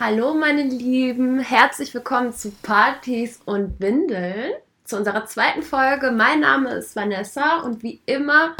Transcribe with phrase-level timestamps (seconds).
[0.00, 6.10] Hallo meine Lieben, herzlich willkommen zu Partys und Windeln, zu unserer zweiten Folge.
[6.10, 8.56] Mein Name ist Vanessa und wie immer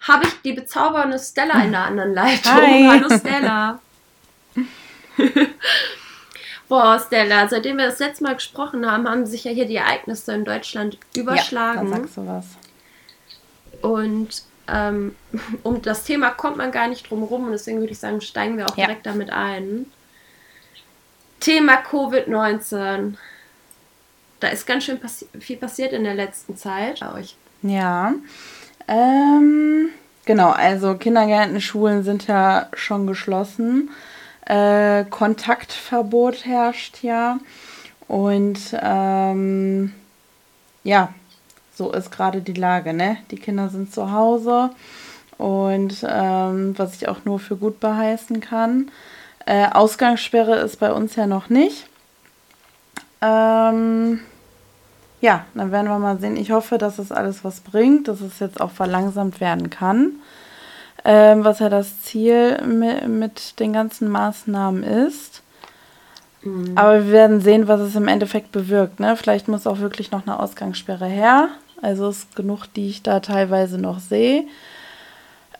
[0.00, 2.52] habe ich die bezaubernde Stella in der anderen Leitung.
[2.54, 2.86] Hi.
[2.88, 3.78] Hallo Stella.
[6.70, 10.32] Boah, Stella, seitdem wir das letzte Mal gesprochen haben, haben sich ja hier die Ereignisse
[10.32, 11.90] in Deutschland überschlagen.
[11.90, 12.46] Ja, da sagst du was.
[13.82, 15.14] Und ähm,
[15.62, 18.56] um das Thema kommt man gar nicht drum rum und deswegen würde ich sagen, steigen
[18.56, 18.86] wir auch ja.
[18.86, 19.92] direkt damit ein.
[21.40, 23.14] Thema Covid-19.
[24.40, 27.02] Da ist ganz schön passi viel passiert in der letzten Zeit.
[27.62, 28.14] Ja.
[28.88, 29.88] Ähm,
[30.24, 33.90] genau, also Kindergärten, Schulen sind ja schon geschlossen.
[34.46, 37.38] Äh, Kontaktverbot herrscht ja.
[38.08, 39.92] Und ähm,
[40.82, 41.14] ja,
[41.74, 42.92] so ist gerade die Lage.
[42.92, 43.18] Ne?
[43.30, 44.70] Die Kinder sind zu Hause
[45.38, 48.90] und ähm, was ich auch nur für gut beheißen kann.
[49.50, 51.88] Äh, Ausgangssperre ist bei uns ja noch nicht.
[53.20, 54.20] Ähm,
[55.20, 56.36] ja, dann werden wir mal sehen.
[56.36, 60.12] Ich hoffe, dass es alles was bringt, dass es jetzt auch verlangsamt werden kann.
[61.04, 65.42] Ähm, was ja das Ziel mit, mit den ganzen Maßnahmen ist.
[66.42, 66.78] Mhm.
[66.78, 69.00] Aber wir werden sehen, was es im Endeffekt bewirkt.
[69.00, 69.16] Ne?
[69.16, 71.48] Vielleicht muss auch wirklich noch eine Ausgangssperre her.
[71.82, 74.44] Also es ist genug, die ich da teilweise noch sehe.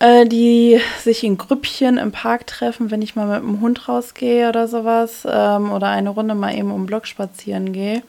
[0.01, 4.49] Äh, die sich in Grüppchen im Park treffen, wenn ich mal mit dem Hund rausgehe
[4.49, 5.27] oder sowas.
[5.31, 8.03] Ähm, oder eine Runde mal eben um den Block spazieren gehe.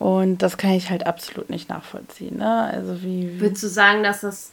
[0.00, 2.38] Und das kann ich halt absolut nicht nachvollziehen.
[2.38, 2.64] Ne?
[2.72, 4.50] Also wie, wie Würdest du sagen, dass das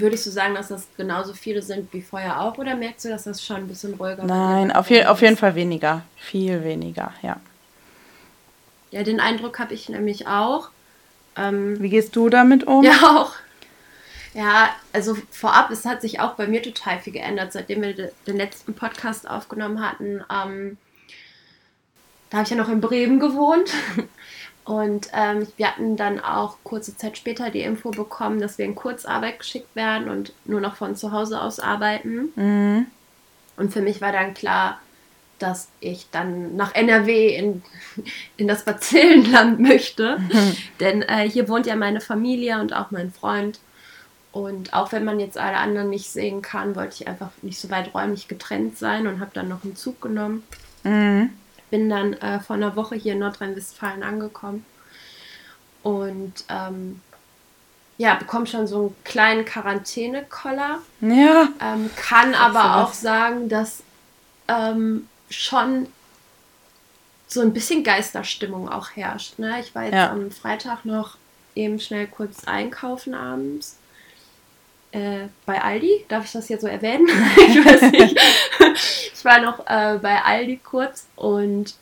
[0.00, 3.24] Würdest du sagen, dass das genauso viele sind wie vorher auch oder merkst du, dass
[3.24, 4.28] das schon ein bisschen ruhiger ist?
[4.28, 6.02] Nein, auf, je, auf jeden Fall weniger.
[6.16, 7.36] Viel weniger, ja.
[8.90, 10.68] Ja, den Eindruck habe ich nämlich auch.
[11.36, 12.84] Ähm, Wie gehst du damit um?
[12.84, 13.32] Ja, auch.
[14.36, 18.36] Ja, also vorab, es hat sich auch bei mir total viel geändert, seitdem wir den
[18.36, 20.22] letzten Podcast aufgenommen hatten.
[20.30, 20.76] Ähm,
[22.28, 23.72] da habe ich ja noch in Bremen gewohnt.
[24.66, 28.74] Und ähm, wir hatten dann auch kurze Zeit später die Info bekommen, dass wir in
[28.74, 32.32] Kurzarbeit geschickt werden und nur noch von zu Hause aus arbeiten.
[32.34, 32.86] Mhm.
[33.56, 34.80] Und für mich war dann klar,
[35.38, 37.62] dass ich dann nach NRW in,
[38.36, 40.18] in das Bazillenland möchte.
[40.18, 40.56] Mhm.
[40.80, 43.60] Denn äh, hier wohnt ja meine Familie und auch mein Freund.
[44.36, 47.70] Und auch wenn man jetzt alle anderen nicht sehen kann, wollte ich einfach nicht so
[47.70, 50.44] weit räumlich getrennt sein und habe dann noch einen Zug genommen.
[50.82, 51.30] Mhm.
[51.70, 54.66] Bin dann äh, vor einer Woche hier in Nordrhein-Westfalen angekommen.
[55.82, 57.00] Und ähm,
[57.96, 60.80] ja, bekomme schon so einen kleinen Quarantänekoller.
[61.00, 61.48] Ja.
[61.58, 63.82] Ähm, kann aber auch sagen, dass
[64.48, 65.86] ähm, schon
[67.26, 69.38] so ein bisschen Geisterstimmung auch herrscht.
[69.38, 69.60] Ne?
[69.60, 70.10] Ich war jetzt ja.
[70.10, 71.16] am Freitag noch
[71.54, 73.78] eben schnell kurz einkaufen abends.
[74.96, 77.06] Äh, bei Aldi, darf ich das hier so erwähnen?
[77.36, 78.18] ich weiß nicht.
[79.12, 81.74] ich war noch äh, bei Aldi kurz und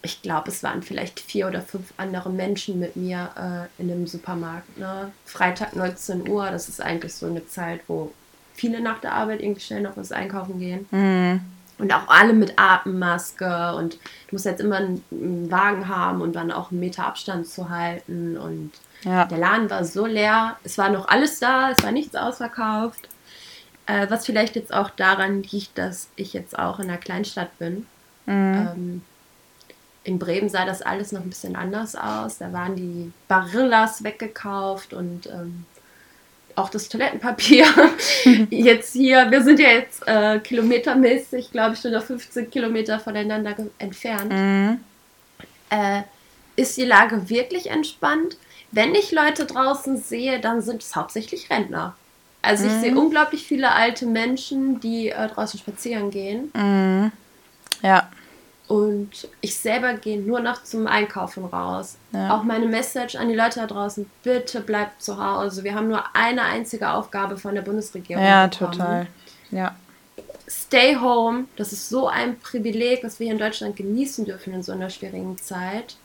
[0.00, 4.06] ich glaube, es waren vielleicht vier oder fünf andere Menschen mit mir äh, in dem
[4.06, 4.78] Supermarkt.
[4.78, 5.12] Ne?
[5.26, 8.12] Freitag 19 Uhr, das ist eigentlich so eine Zeit, wo
[8.54, 10.86] viele nach der Arbeit irgendwie schnell noch was einkaufen gehen.
[10.90, 11.40] Mhm.
[11.76, 13.98] Und auch alle mit Atemmaske und du
[14.32, 18.38] musst jetzt immer einen, einen Wagen haben und dann auch einen Meter Abstand zu halten.
[18.38, 18.72] Und
[19.04, 19.24] ja.
[19.26, 23.08] der Laden war so leer, es war noch alles da, es war nichts ausverkauft.
[23.86, 27.86] Äh, was vielleicht jetzt auch daran liegt, dass ich jetzt auch in einer Kleinstadt bin.
[28.26, 28.68] Mhm.
[28.74, 29.02] Ähm,
[30.04, 32.38] in Bremen sah das alles noch ein bisschen anders aus.
[32.38, 35.64] Da waren die Barillas weggekauft und ähm,
[36.56, 37.66] auch das Toilettenpapier.
[38.50, 43.54] jetzt hier, wir sind ja jetzt äh, kilometermäßig, glaube ich, nur noch 15 Kilometer voneinander
[43.78, 44.32] entfernt.
[44.32, 44.80] Mhm.
[45.70, 46.02] Äh,
[46.56, 48.36] ist die Lage wirklich entspannt?
[48.74, 51.94] Wenn ich Leute draußen sehe, dann sind es hauptsächlich Rentner.
[52.42, 52.80] Also ich mhm.
[52.80, 56.50] sehe unglaublich viele alte Menschen, die äh, draußen spazieren gehen.
[56.54, 57.12] Mhm.
[57.82, 58.10] Ja.
[58.66, 61.96] Und ich selber gehe nur noch zum Einkaufen raus.
[62.12, 62.34] Ja.
[62.34, 65.62] Auch meine Message an die Leute da draußen, bitte bleibt zu Hause.
[65.62, 68.24] Wir haben nur eine einzige Aufgabe von der Bundesregierung.
[68.24, 68.72] Ja, bekommen.
[68.72, 69.06] total.
[69.52, 69.76] Ja.
[70.48, 74.62] Stay home, das ist so ein Privileg, was wir hier in Deutschland genießen dürfen in
[74.62, 75.96] so einer schwierigen Zeit.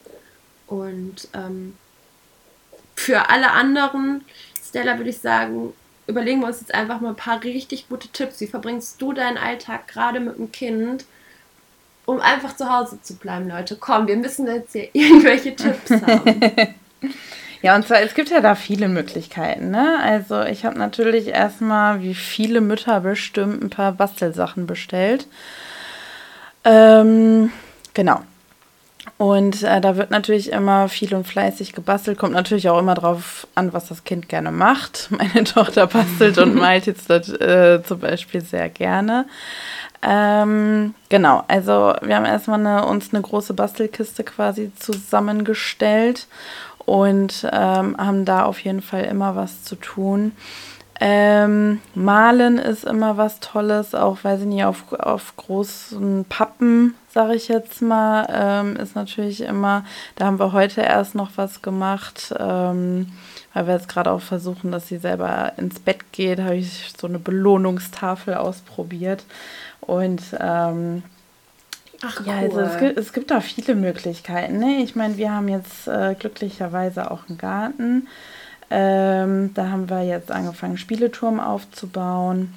[0.68, 1.75] Und ähm,
[3.10, 4.24] für alle anderen,
[4.64, 5.74] Stella, würde ich sagen,
[6.06, 8.40] überlegen wir uns jetzt einfach mal ein paar richtig gute Tipps.
[8.40, 11.06] Wie verbringst du deinen Alltag gerade mit dem Kind?
[12.10, 13.78] um einfach zu Hause zu bleiben, Leute.
[13.80, 16.42] Komm, wir müssen jetzt hier irgendwelche Tipps haben.
[17.62, 19.70] ja, und zwar, es gibt ja da viele Möglichkeiten.
[19.70, 20.00] Ne?
[20.02, 25.28] Also ich habe natürlich erstmal, wie viele Mütter bestimmt, ein paar Bastelsachen bestellt.
[26.64, 27.52] Ähm,
[27.94, 28.24] genau.
[29.18, 32.18] Und äh, da wird natürlich immer viel und fleißig gebastelt.
[32.18, 35.08] Kommt natürlich auch immer drauf an, was das Kind gerne macht.
[35.12, 39.26] Meine Tochter bastelt und malt jetzt das, äh, zum Beispiel sehr gerne.
[40.02, 46.28] Ähm, genau, also wir haben erstmal eine, uns eine große Bastelkiste quasi zusammengestellt
[46.86, 50.32] und ähm, haben da auf jeden Fall immer was zu tun.
[51.02, 57.36] Ähm, Malen ist immer was Tolles, auch weiß ich nicht, auf, auf großen Pappen, sage
[57.36, 59.84] ich jetzt mal, ähm, ist natürlich immer,
[60.16, 63.12] da haben wir heute erst noch was gemacht, ähm,
[63.54, 67.08] weil wir jetzt gerade auch versuchen, dass sie selber ins Bett geht, habe ich so
[67.08, 69.24] eine Belohnungstafel ausprobiert
[69.82, 71.04] und ähm,
[72.02, 74.60] Ach, ja, also es gibt, es gibt da viele Möglichkeiten.
[74.60, 74.82] Ne?
[74.84, 78.08] Ich meine, wir haben jetzt äh, glücklicherweise auch einen Garten.
[78.70, 82.54] Ähm, da haben wir jetzt angefangen, Spieleturm aufzubauen.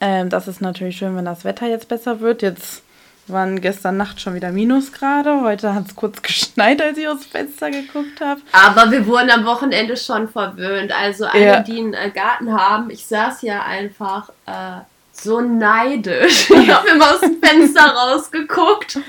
[0.00, 2.42] Ähm, das ist natürlich schön, wenn das Wetter jetzt besser wird.
[2.42, 2.82] Jetzt
[3.26, 5.42] waren gestern Nacht schon wieder Minusgrade.
[5.42, 8.40] Heute hat es kurz geschneit, als ich aus dem Fenster geguckt habe.
[8.52, 10.92] Aber wir wurden am Wochenende schon verwöhnt.
[10.92, 11.60] Also alle, ja.
[11.60, 14.80] die einen äh, Garten haben, ich saß ja einfach äh,
[15.12, 16.50] so neidisch.
[16.50, 19.02] Ich habe immer aus dem Fenster rausgeguckt ja.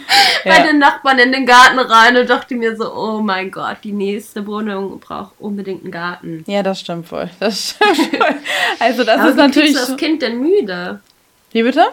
[0.46, 3.94] bei den Nachbarn in den Garten rein und dachte mir so, oh mein Gott, die
[3.94, 6.44] nächste Wohnung braucht unbedingt einen Garten.
[6.48, 7.30] Ja, das stimmt voll.
[7.40, 8.36] Das stimmt voll.
[8.80, 9.72] Also das Aber ist natürlich.
[9.72, 11.00] Wie das Kind denn müde?
[11.52, 11.88] Wie bitte?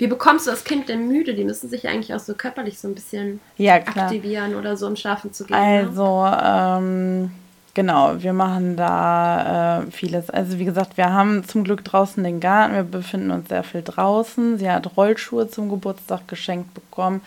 [0.00, 1.34] Wie bekommst du das Kind denn müde?
[1.34, 4.96] Die müssen sich eigentlich auch so körperlich so ein bisschen ja, aktivieren oder so, um
[4.96, 5.56] schlafen zu gehen.
[5.56, 5.62] Ne?
[5.62, 6.78] Also, ne?
[6.78, 7.30] ähm,
[7.72, 10.28] Genau, wir machen da äh, vieles.
[10.28, 13.82] Also wie gesagt, wir haben zum Glück draußen den Garten, wir befinden uns sehr viel
[13.82, 14.58] draußen.
[14.58, 17.20] Sie hat Rollschuhe zum Geburtstag geschenkt bekommen,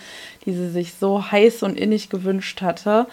[0.46, 3.08] die sie sich so heiß und innig gewünscht hatte.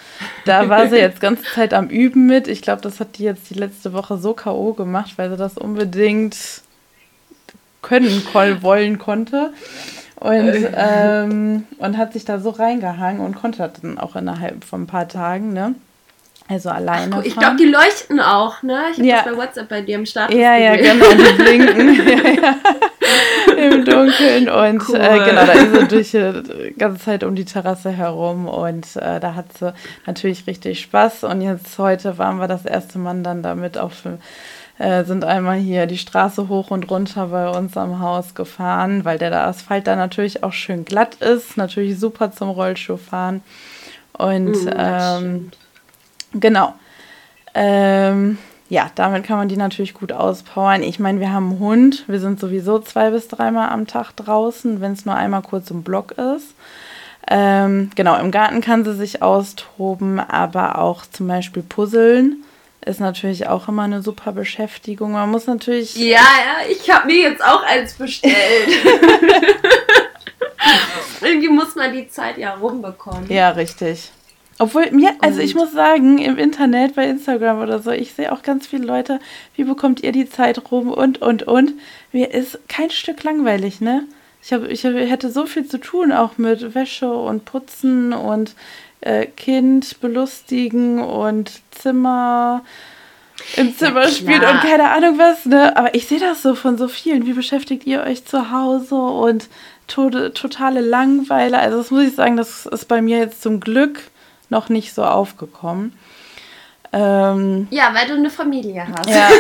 [0.44, 2.48] Da war sie jetzt ganze Zeit am Üben mit.
[2.48, 4.72] Ich glaube, das hat die jetzt die letzte Woche so K.O.
[4.72, 6.36] gemacht, weil sie das unbedingt
[7.82, 8.22] können,
[8.62, 9.52] wollen konnte.
[10.16, 14.82] Und, ähm, und hat sich da so reingehangen und konnte das dann auch innerhalb von
[14.82, 15.74] ein paar Tagen, ne?
[16.50, 17.16] Also alleine.
[17.16, 18.82] Ach, ich glaube, die leuchten auch, ne?
[18.90, 19.22] Ich habe ja.
[19.22, 21.94] das bei WhatsApp bei dir im Status Ja, ja, genau, die blinken.
[22.08, 22.56] ja, ja.
[23.56, 24.48] Im Dunkeln.
[24.48, 24.96] Und cool.
[24.96, 29.20] äh, genau, da ist sie durch die ganze Zeit um die Terrasse herum und äh,
[29.20, 29.72] da hat sie
[30.06, 31.22] natürlich richtig Spaß.
[31.24, 34.18] Und jetzt heute waren wir das erste Mal dann damit auch für,
[34.80, 39.18] äh, sind einmal hier die Straße hoch und runter bei uns am Haus gefahren, weil
[39.18, 41.56] der Asphalt da natürlich auch schön glatt ist.
[41.56, 43.42] Natürlich super zum Rollschuhfahren.
[44.12, 45.50] Und mm, ähm,
[46.32, 46.74] Genau.
[47.54, 48.38] Ähm,
[48.68, 50.82] ja, damit kann man die natürlich gut auspowern.
[50.82, 52.04] Ich meine, wir haben einen Hund.
[52.06, 55.82] Wir sind sowieso zwei bis dreimal am Tag draußen, wenn es nur einmal kurz im
[55.82, 56.54] Block ist.
[57.28, 62.44] Ähm, genau, im Garten kann sie sich austoben, aber auch zum Beispiel puzzeln
[62.84, 65.12] ist natürlich auch immer eine super Beschäftigung.
[65.12, 65.96] Man muss natürlich.
[65.96, 68.34] Ja, ja, ich habe mir jetzt auch eins bestellt.
[71.20, 73.30] Irgendwie muss man die Zeit ja rumbekommen.
[73.30, 74.10] Ja, richtig.
[74.58, 78.42] Obwohl mir, also ich muss sagen, im Internet, bei Instagram oder so, ich sehe auch
[78.42, 79.18] ganz viele Leute,
[79.56, 81.72] wie bekommt ihr die Zeit rum und, und, und.
[82.12, 84.04] Mir ist kein Stück langweilig, ne?
[84.42, 88.54] Ich, hab, ich hätte so viel zu tun, auch mit Wäsche und Putzen und
[89.00, 92.62] äh, Kind belustigen und Zimmer
[93.56, 95.76] im Zimmer ja, spielt und keine Ahnung was, ne?
[95.76, 97.26] Aber ich sehe das so von so vielen.
[97.26, 99.48] Wie beschäftigt ihr euch zu Hause und
[99.86, 101.58] to totale Langweile?
[101.58, 104.02] Also das muss ich sagen, das ist bei mir jetzt zum Glück
[104.50, 105.94] noch nicht so aufgekommen.
[106.92, 109.08] Ähm, ja, weil du eine Familie hast.
[109.08, 109.30] Ja,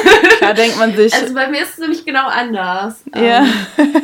[0.40, 1.12] da denkt man sich.
[1.20, 3.02] Also bei mir ist es nämlich genau anders.
[3.14, 3.44] Ja.
[3.76, 4.02] Ähm,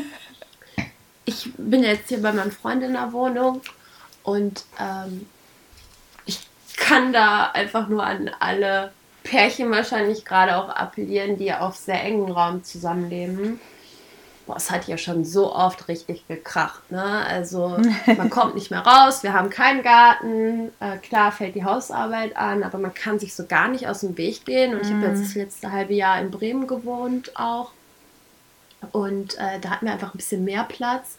[1.25, 3.61] ich bin jetzt hier bei meinem Freund in der Wohnung
[4.25, 5.27] und ähm,
[6.77, 8.93] kann da einfach nur an alle
[9.25, 13.61] Pärchen wahrscheinlich gerade auch appellieren, die auf sehr engen Raum zusammenleben
[14.47, 16.91] boah, es hat ja schon so oft richtig gekracht.
[16.91, 17.03] Ne?
[17.03, 17.77] Also
[18.17, 22.63] man kommt nicht mehr raus, wir haben keinen Garten, äh, klar fällt die Hausarbeit an,
[22.63, 24.75] aber man kann sich so gar nicht aus dem Weg gehen.
[24.75, 25.25] Und ich habe jetzt mhm.
[25.25, 27.73] das letzte halbe Jahr in Bremen gewohnt auch.
[28.93, 31.19] Und äh, da hatten wir einfach ein bisschen mehr Platz.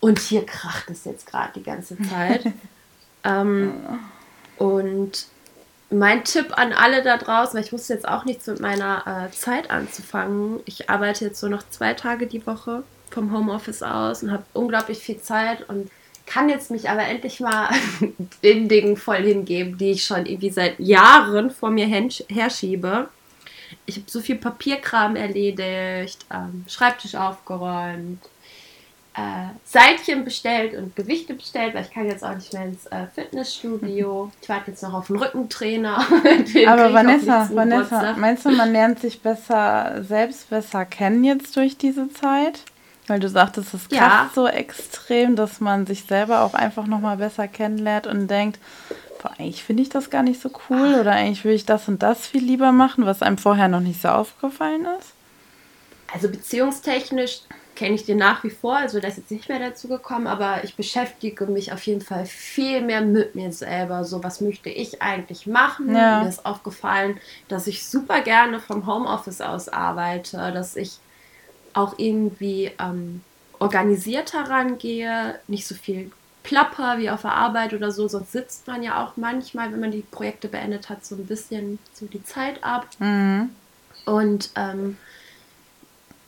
[0.00, 2.44] Und hier kracht es jetzt gerade die ganze Zeit.
[3.26, 3.72] Ähm,
[4.56, 5.26] und
[5.90, 9.30] mein Tipp an alle da draußen, weil ich wusste jetzt auch nichts mit meiner äh,
[9.32, 10.60] Zeit anzufangen.
[10.64, 14.98] Ich arbeite jetzt so noch zwei Tage die Woche vom Homeoffice aus und habe unglaublich
[14.98, 15.90] viel Zeit und
[16.26, 17.70] kann jetzt mich aber endlich mal
[18.42, 23.08] den Dingen voll hingeben, die ich schon irgendwie seit Jahren vor mir herschiebe.
[23.84, 28.20] Ich habe so viel Papierkram erledigt, ähm, Schreibtisch aufgeräumt,
[29.16, 33.06] äh, Seilchen bestellt und Gewichte bestellt, weil ich kann jetzt auch nicht mehr ins äh,
[33.14, 34.30] Fitnessstudio.
[34.42, 35.96] Ich warte jetzt noch auf einen Rückentrainer.
[36.66, 42.12] Aber Vanessa, Vanessa, meinst du, man lernt sich besser selbst besser kennen jetzt durch diese
[42.12, 42.60] Zeit?
[43.06, 44.30] Weil du sagtest, es kracht ja.
[44.34, 48.58] so extrem, dass man sich selber auch einfach nochmal besser kennenlernt und denkt,
[49.22, 52.02] boah, eigentlich finde ich das gar nicht so cool oder eigentlich will ich das und
[52.02, 55.12] das viel lieber machen, was einem vorher noch nicht so aufgefallen ist?
[56.12, 57.42] Also beziehungstechnisch
[57.76, 60.64] kenne ich den nach wie vor, also das ist jetzt nicht mehr dazu gekommen, aber
[60.64, 64.04] ich beschäftige mich auf jeden Fall viel mehr mit mir selber.
[64.04, 65.94] So, was möchte ich eigentlich machen?
[65.94, 66.22] Ja.
[66.22, 70.98] Mir ist aufgefallen, dass ich super gerne vom Homeoffice aus arbeite, dass ich
[71.74, 73.20] auch irgendwie ähm,
[73.58, 76.10] organisierter rangehe, nicht so viel
[76.42, 79.90] plapper wie auf der Arbeit oder so, sonst sitzt man ja auch manchmal, wenn man
[79.90, 82.86] die Projekte beendet hat, so ein bisschen so die Zeit ab.
[82.98, 83.50] Mhm.
[84.04, 84.96] Und ähm,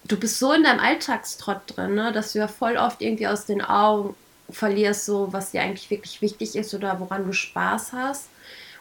[0.08, 3.44] du bist so in deinem Alltagstrott drin, ne, dass du ja voll oft irgendwie aus
[3.46, 4.16] den Augen
[4.50, 8.28] verlierst, so was dir eigentlich wirklich wichtig ist oder woran du Spaß hast.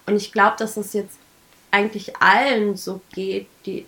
[0.05, 1.17] Und ich glaube, dass das jetzt
[1.69, 3.85] eigentlich allen so geht, die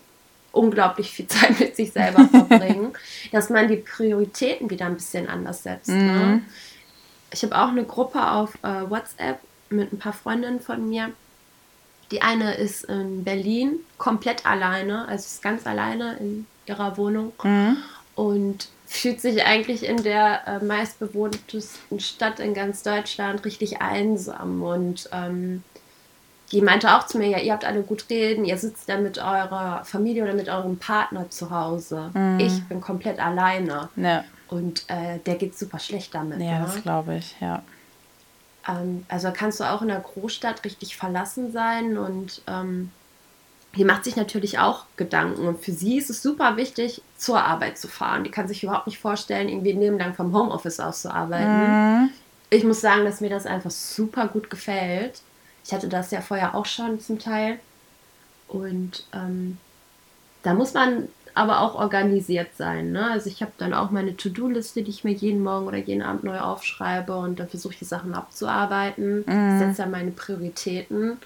[0.52, 2.94] unglaublich viel Zeit mit sich selber verbringen,
[3.32, 5.90] dass man die Prioritäten wieder ein bisschen anders setzt.
[5.90, 5.96] Ne?
[5.96, 6.08] Mhm.
[6.08, 6.42] Ne?
[7.32, 11.12] Ich habe auch eine Gruppe auf äh, WhatsApp mit ein paar Freundinnen von mir.
[12.12, 17.78] Die eine ist in Berlin komplett alleine, also ist ganz alleine in ihrer Wohnung mhm.
[18.16, 24.64] und fühlt sich eigentlich in der äh, meistbewohntesten Stadt in ganz Deutschland richtig einsam.
[24.64, 25.64] Und ähm,
[26.52, 29.20] die meinte auch zu mir, ja, ihr habt alle gut reden, ihr sitzt dann mit
[29.20, 32.10] eurer Familie oder mit eurem Partner zu Hause.
[32.14, 32.40] Mhm.
[32.40, 33.90] Ich bin komplett alleine.
[33.96, 34.24] Ja.
[34.48, 36.40] Und äh, der geht super schlecht damit.
[36.42, 36.66] Ja, ne?
[36.66, 37.62] das glaube ich, ja.
[38.68, 42.92] Ähm, also kannst du auch in der Großstadt richtig verlassen sein und ähm,
[43.76, 47.78] die macht sich natürlich auch Gedanken und für sie ist es super wichtig, zur Arbeit
[47.78, 48.24] zu fahren.
[48.24, 52.02] Die kann sich überhaupt nicht vorstellen, irgendwie nebenan vom Homeoffice aus zu arbeiten.
[52.04, 52.10] Mhm.
[52.50, 55.22] Ich muss sagen, dass mir das einfach super gut gefällt.
[55.64, 57.60] Ich hatte das ja vorher auch schon zum Teil.
[58.48, 59.60] Und ähm,
[60.42, 61.10] da muss man
[61.40, 62.92] aber auch organisiert sein.
[62.92, 63.12] Ne?
[63.12, 66.26] Also ich habe dann auch meine To-Do-Liste, die ich mir jeden Morgen oder jeden Abend
[66.26, 69.24] neu aufschreibe und dann versuche ich die Sachen abzuarbeiten.
[69.26, 69.58] Mhm.
[69.58, 71.18] Setze dann meine Prioritäten.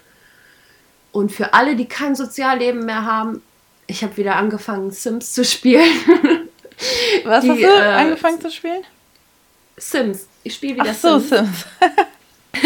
[1.12, 3.41] Und für alle, die kein Sozialleben mehr haben,
[3.88, 5.89] ich habe wieder angefangen, Sims zu spielen.
[7.25, 8.84] Was die, hast du äh, angefangen zu spielen?
[9.77, 10.27] Sims.
[10.43, 11.29] Ich spiele wieder Ach so, Sims.
[11.29, 11.65] Sims.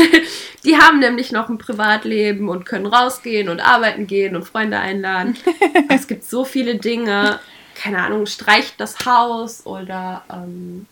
[0.63, 5.37] die haben nämlich noch ein Privatleben und können rausgehen und arbeiten gehen und Freunde einladen.
[5.89, 7.39] es gibt so viele Dinge.
[7.75, 10.87] Keine Ahnung, streicht das Haus oder ähm,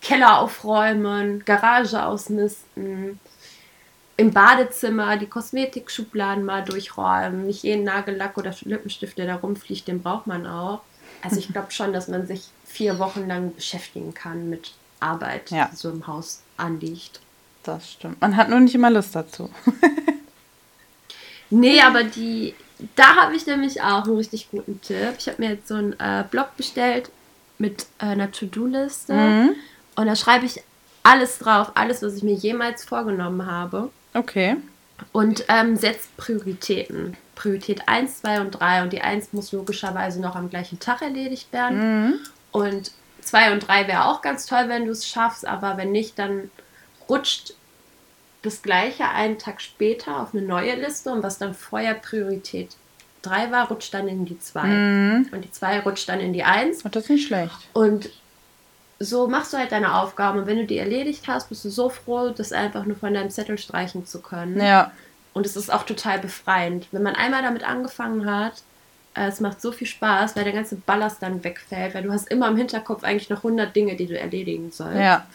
[0.00, 3.20] Keller aufräumen, Garage ausmisten
[4.18, 7.46] im Badezimmer die Kosmetikschubladen mal durchräumen.
[7.46, 10.80] Nicht jeden Nagellack oder Lippenstift, der da rumfliegt, den braucht man auch.
[11.22, 15.68] Also ich glaube schon, dass man sich vier Wochen lang beschäftigen kann mit Arbeit, ja.
[15.70, 17.20] die so im Haus anliegt.
[17.68, 18.18] Das stimmt.
[18.22, 19.50] Man hat nur nicht immer Lust dazu.
[21.50, 22.54] nee, aber die,
[22.96, 25.16] da habe ich nämlich auch einen richtig guten Tipp.
[25.18, 27.10] Ich habe mir jetzt so einen äh, Blog bestellt
[27.58, 29.50] mit äh, einer To-Do-Liste mhm.
[29.96, 30.62] und da schreibe ich
[31.02, 33.90] alles drauf, alles, was ich mir jemals vorgenommen habe.
[34.14, 34.56] Okay.
[35.12, 37.18] Und ähm, setzt Prioritäten.
[37.34, 38.82] Priorität 1, 2 und 3.
[38.82, 42.06] Und die 1 muss logischerweise noch am gleichen Tag erledigt werden.
[42.06, 42.14] Mhm.
[42.50, 45.46] Und 2 und 3 wäre auch ganz toll, wenn du es schaffst.
[45.46, 46.50] Aber wenn nicht, dann
[47.08, 47.54] rutscht
[48.42, 51.10] das gleiche einen Tag später auf eine neue Liste.
[51.10, 52.76] Und was dann vorher Priorität
[53.22, 54.62] 3 war, rutscht dann in die 2.
[54.62, 55.28] Mhm.
[55.32, 56.82] Und die 2 rutscht dann in die 1.
[56.82, 57.56] Und das ist nicht schlecht.
[57.72, 58.10] Und
[59.00, 61.88] so machst du halt deine Aufgaben und wenn du die erledigt hast, bist du so
[61.88, 64.60] froh, das einfach nur von deinem Zettel streichen zu können.
[64.60, 64.90] Ja.
[65.34, 66.88] Und es ist auch total befreiend.
[66.90, 68.62] Wenn man einmal damit angefangen hat,
[69.14, 72.28] äh, es macht so viel Spaß, weil der ganze Ballast dann wegfällt, weil du hast
[72.28, 74.98] immer im Hinterkopf eigentlich noch 100 Dinge, die du erledigen sollst.
[74.98, 75.26] Ja.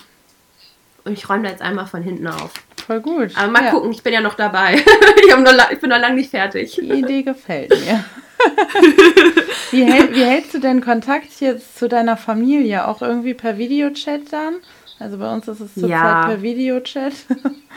[1.06, 2.52] Und ich räume da jetzt einmal von hinten auf.
[2.86, 3.32] Voll gut.
[3.36, 3.72] Aber mal ja.
[3.72, 4.76] gucken, ich bin ja noch dabei.
[5.18, 6.78] ich, noch, ich bin noch lange nicht fertig.
[6.82, 8.04] Die Idee gefällt mir.
[9.72, 12.88] wie, hält, wie hältst du denn Kontakt jetzt zu deiner Familie?
[12.88, 14.56] Auch irgendwie per Videochat dann?
[15.00, 16.26] Also bei uns ist es zurzeit ja.
[16.26, 17.14] per Videochat.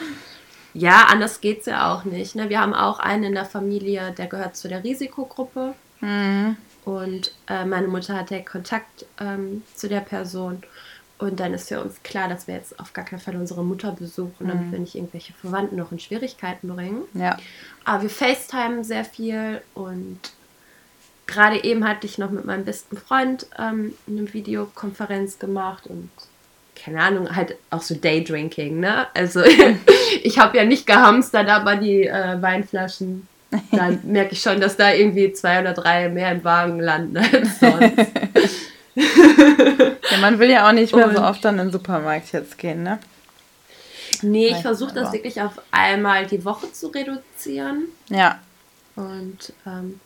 [0.75, 2.35] ja, anders geht es ja auch nicht.
[2.35, 2.49] Ne?
[2.49, 5.75] Wir haben auch einen in der Familie, der gehört zu der Risikogruppe.
[6.01, 6.57] Mhm.
[6.85, 10.63] Und äh, meine Mutter hat ja Kontakt ähm, zu der Person.
[11.19, 13.93] Und dann ist für uns klar, dass wir jetzt auf gar keinen Fall unsere Mutter
[13.93, 14.73] besuchen, damit mhm.
[14.73, 17.03] wir nicht irgendwelche Verwandten noch in Schwierigkeiten bringen.
[17.15, 17.39] Ja.
[17.85, 20.21] Aber wir FaceTime sehr viel und
[21.27, 26.11] gerade eben hatte ich noch mit meinem besten Freund ähm, eine Videokonferenz gemacht und
[26.75, 29.07] keine Ahnung, halt auch so Daydrinking, ne?
[29.15, 29.43] Also
[30.23, 33.27] ich habe ja nicht gehamstert, aber die äh, Weinflaschen,
[33.73, 37.61] dann merke ich schon, dass da irgendwie zwei oder drei mehr im Wagen landen als
[37.61, 37.97] sonst.
[40.11, 42.57] ja, man will ja auch nicht mehr und, so oft dann in den Supermarkt jetzt
[42.57, 42.99] gehen, ne?
[44.23, 47.89] Nee, ich versuche das wirklich auf einmal die Woche zu reduzieren.
[48.09, 48.41] Ja.
[48.95, 50.01] Und ähm,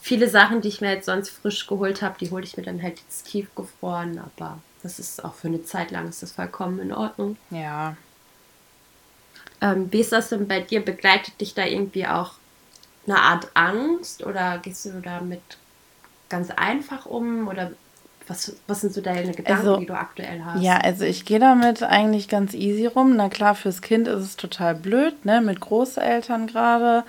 [0.00, 2.82] viele Sachen, die ich mir jetzt sonst frisch geholt habe, die hole ich mir dann
[2.82, 6.92] halt jetzt tiefgefroren, aber das ist auch für eine Zeit lang ist das vollkommen in
[6.92, 7.38] Ordnung.
[7.48, 7.96] Ja.
[9.62, 10.84] Ähm, wie ist das denn bei dir?
[10.84, 12.34] Begleitet dich da irgendwie auch
[13.06, 15.40] eine Art Angst oder gehst du damit
[16.28, 17.72] ganz einfach um oder
[18.26, 20.62] was, was sind so deine Gedanken, Also, die du aktuell hast?
[20.62, 23.16] Ja, also ich gehe damit eigentlich ganz easy rum.
[23.16, 25.40] Na klar, fürs Kind ist es total blöd, ne?
[25.40, 27.04] Mit Großeltern gerade.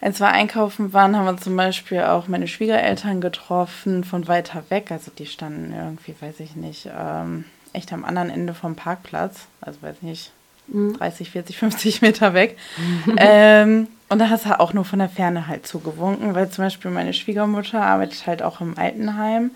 [0.00, 4.90] Als wir einkaufen waren, haben wir zum Beispiel auch meine Schwiegereltern getroffen von weiter weg.
[4.90, 9.46] Also die standen irgendwie, weiß ich nicht, ähm, echt am anderen Ende vom Parkplatz.
[9.62, 10.30] Also weiß nicht,
[10.68, 12.58] 30, 40, 50 Meter weg.
[13.16, 16.90] ähm, und da hast du auch nur von der Ferne halt zugewunken, weil zum Beispiel
[16.90, 19.52] meine Schwiegermutter arbeitet halt auch im Altenheim.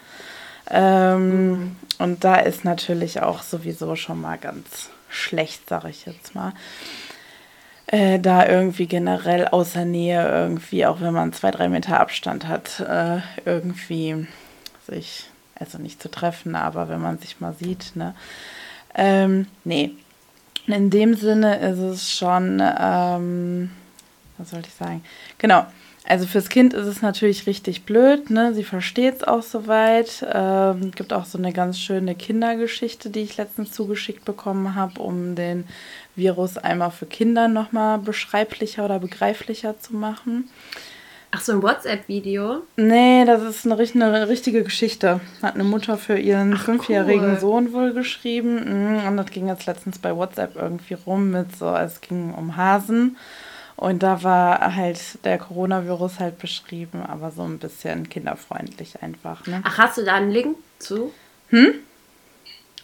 [0.71, 6.53] Ähm, Und da ist natürlich auch sowieso schon mal ganz schlecht, sag ich jetzt mal.
[7.87, 12.81] Äh, da irgendwie generell außer Nähe irgendwie, auch wenn man zwei, drei Meter Abstand hat,
[12.81, 14.27] äh, irgendwie
[14.87, 18.15] sich, also nicht zu treffen, aber wenn man sich mal sieht, ne?
[18.95, 19.93] Ähm, nee.
[20.67, 23.71] In dem Sinne ist es schon, ähm,
[24.37, 25.03] was sollte ich sagen?
[25.39, 25.65] Genau.
[26.11, 28.55] Also fürs Kind ist es natürlich richtig blöd, ne?
[28.55, 30.27] Sie versteht es auch soweit.
[30.33, 35.35] Ähm, gibt auch so eine ganz schöne Kindergeschichte, die ich letztens zugeschickt bekommen habe, um
[35.35, 35.65] den
[36.17, 40.49] Virus einmal für Kinder nochmal beschreiblicher oder begreiflicher zu machen.
[41.31, 42.63] Ach so, ein WhatsApp-Video?
[42.77, 45.21] Nee, das ist eine, eine richtige Geschichte.
[45.43, 47.39] Hat eine Mutter für ihren fünfjährigen cool.
[47.39, 48.95] Sohn wohl geschrieben.
[48.95, 52.57] Mhm, Und das ging jetzt letztens bei WhatsApp irgendwie rum mit so, es ging um
[52.57, 53.19] Hasen.
[53.79, 59.47] Und da war halt der Coronavirus halt beschrieben, aber so ein bisschen kinderfreundlich einfach.
[59.47, 59.61] Ne?
[59.65, 61.13] Ach, hast du da einen Link zu?
[61.51, 61.75] Hm?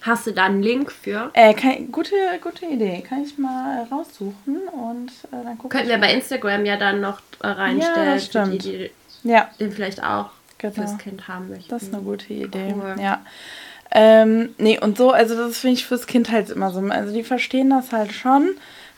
[0.02, 1.30] Hast du da einen Link für?
[1.32, 3.02] Äh, kann, gute, gute Idee.
[3.08, 5.70] Kann ich mal raussuchen und äh, dann gucken.
[5.70, 8.64] Könnten wir bei Instagram ja dann noch äh, reinstellen, Ja, das für die, stimmt.
[9.24, 10.74] die Ja, den vielleicht auch Genau.
[10.74, 11.68] fürs Kind haben möchten.
[11.70, 12.72] Das ist eine gute Idee.
[12.76, 12.94] Cool.
[13.00, 13.20] Ja.
[13.90, 16.80] Ähm, nee, und so, also das finde ich fürs Kind halt immer so.
[16.80, 18.50] Also die verstehen das halt schon,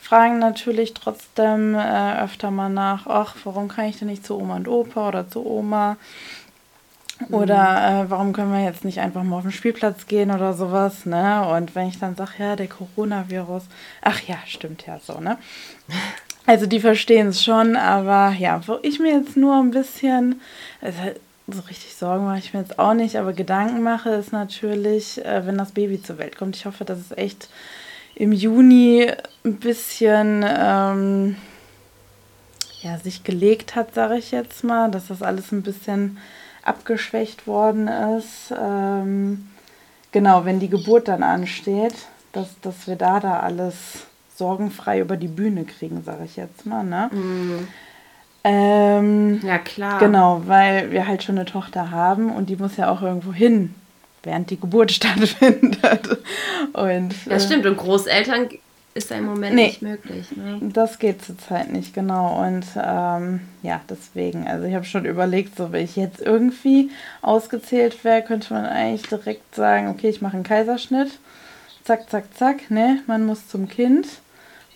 [0.07, 4.57] fragen natürlich trotzdem äh, öfter mal nach, ach, warum kann ich denn nicht zu Oma
[4.57, 5.97] und Opa oder zu Oma?
[7.31, 11.07] Oder äh, warum können wir jetzt nicht einfach mal auf den Spielplatz gehen oder sowas,
[11.07, 11.49] ne?
[11.49, 13.65] Und wenn ich dann sage, ja, der Coronavirus,
[14.03, 15.39] ach ja, stimmt ja so, ne?
[16.45, 20.41] Also die verstehen es schon, aber ja, wo ich mir jetzt nur ein bisschen,
[20.81, 20.99] also
[21.49, 25.47] so richtig Sorgen mache ich mir jetzt auch nicht, aber Gedanken mache ist natürlich, äh,
[25.47, 26.55] wenn das Baby zur Welt kommt.
[26.55, 27.49] Ich hoffe, dass es echt
[28.17, 29.13] im Juni
[29.45, 31.37] ein bisschen ähm,
[32.83, 36.19] ja, sich gelegt hat, sage ich jetzt mal, dass das alles ein bisschen
[36.63, 38.53] abgeschwächt worden ist.
[38.59, 39.47] Ähm,
[40.13, 41.95] genau, wenn die Geburt dann ansteht,
[42.33, 46.85] dass, dass wir da da alles sorgenfrei über die Bühne kriegen, sage ich jetzt mal.
[46.85, 47.11] Ne?
[48.45, 49.99] Ähm, Ja, klar.
[49.99, 53.75] Genau, weil wir halt schon eine Tochter haben und die muss ja auch irgendwo hin,
[54.23, 56.19] während die Geburt stattfindet.
[56.73, 57.67] Und Ja, äh, stimmt.
[57.67, 58.49] Und Großeltern
[58.95, 59.67] ist ja im Moment Nee.
[59.67, 60.35] nicht möglich.
[60.37, 60.59] Ne?
[60.73, 62.43] Das geht zurzeit nicht, genau.
[62.43, 68.05] Und ähm, ja, deswegen, also ich habe schon überlegt, so wenn ich jetzt irgendwie ausgezählt
[68.05, 71.11] wäre, könnte man eigentlich direkt sagen, okay, ich mache einen Kaiserschnitt.
[71.85, 74.07] Zack, zack, zack, ne, man muss zum Kind.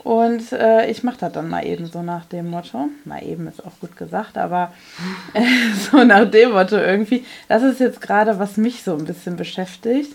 [0.02, 2.88] Und äh, ich mache das dann mal eben so nach dem Motto.
[3.04, 4.72] Mal eben ist auch gut gesagt, aber
[5.34, 5.42] äh,
[5.90, 7.24] so nach dem Motto irgendwie.
[7.48, 10.14] Das ist jetzt gerade, was mich so ein bisschen beschäftigt.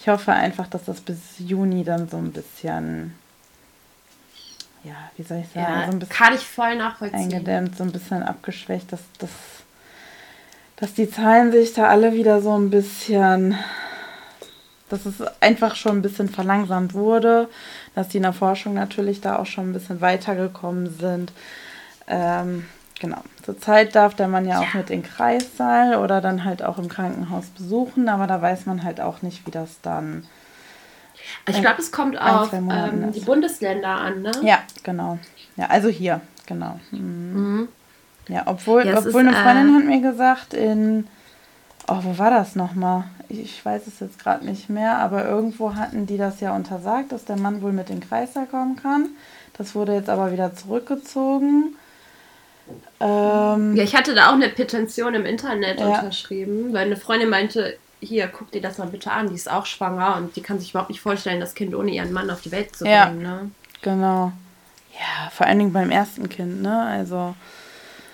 [0.00, 3.14] Ich hoffe einfach, dass das bis Juni dann so ein bisschen,
[4.84, 7.20] ja, wie soll ich sagen, Ja, so ein bisschen kann ich voll nachvollziehen.
[7.20, 9.30] eingedämmt, so ein bisschen abgeschwächt, dass, dass,
[10.76, 13.54] dass die Zahlen sich da alle wieder so ein bisschen,
[14.88, 17.48] dass es einfach schon ein bisschen verlangsamt wurde,
[17.94, 21.32] dass die in der Forschung natürlich da auch schon ein bisschen weitergekommen sind.
[22.06, 22.66] Ähm,
[23.00, 23.22] genau.
[23.44, 26.88] Zurzeit darf der Mann ja auch mit in den Kreissaal oder dann halt auch im
[26.88, 30.26] Krankenhaus besuchen, aber da weiß man halt auch nicht, wie das dann.
[31.48, 34.32] Ich glaube, es kommt auf ähm, die Bundesländer an, ne?
[34.42, 35.18] Ja, genau.
[35.56, 36.78] Ja, also hier, genau.
[36.92, 37.32] Mhm.
[37.32, 37.68] Mhm.
[38.28, 41.06] Ja, obwohl, Ja, obwohl ist, eine Freundin äh, hat mir gesagt, in,
[41.88, 43.04] oh, wo war das nochmal?
[43.28, 47.24] Ich weiß es jetzt gerade nicht mehr, aber irgendwo hatten die das ja untersagt, dass
[47.24, 49.08] der Mann wohl mit in den Kreißsaal kommen kann.
[49.58, 51.76] Das wurde jetzt aber wieder zurückgezogen.
[53.00, 55.86] Ähm, Ja, ich hatte da auch eine Petition im Internet Ja.
[55.86, 59.66] unterschrieben, weil eine Freundin meinte, hier, guck dir das mal bitte an, die ist auch
[59.66, 62.52] schwanger und die kann sich überhaupt nicht vorstellen, das Kind ohne ihren Mann auf die
[62.52, 62.92] Welt zu bringen.
[62.92, 63.06] Ja.
[63.36, 63.50] Ne?
[63.82, 64.32] Genau.
[64.92, 66.82] Ja, vor allen Dingen beim ersten Kind, ne?
[66.86, 67.34] Also,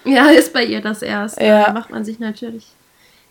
[0.04, 1.44] Ja, ist bei ihr das erste.
[1.44, 1.66] Ja.
[1.66, 2.66] Da macht man sich natürlich.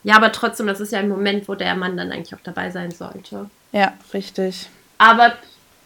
[0.03, 2.71] Ja, aber trotzdem, das ist ja ein Moment, wo der Mann dann eigentlich auch dabei
[2.71, 3.49] sein sollte.
[3.71, 4.69] ja, richtig.
[4.97, 5.33] Aber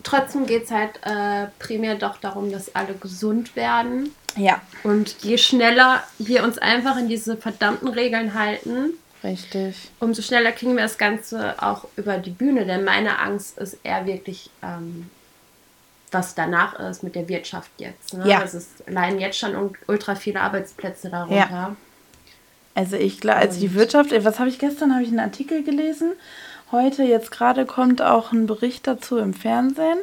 [0.03, 4.13] trotzdem geht es halt äh, primär doch darum, dass alle gesund werden.
[4.35, 4.61] Ja.
[4.83, 9.89] Und je schneller wir uns einfach in diese verdammten Regeln halten, Richtig.
[9.99, 12.65] umso schneller kriegen wir das Ganze auch über die Bühne.
[12.65, 15.09] Denn meine Angst ist eher wirklich, ähm,
[16.11, 18.13] was danach ist mit der Wirtschaft jetzt.
[18.13, 18.29] Ne?
[18.29, 18.43] Ja.
[18.43, 21.75] Es ist, leiden jetzt schon ultra viele Arbeitsplätze darunter.
[22.75, 25.63] Also ich glaube, also die Wirtschaft, äh, was habe ich gestern, habe ich einen Artikel
[25.63, 26.11] gelesen.
[26.71, 29.99] Heute, jetzt gerade kommt auch ein Bericht dazu im Fernsehen.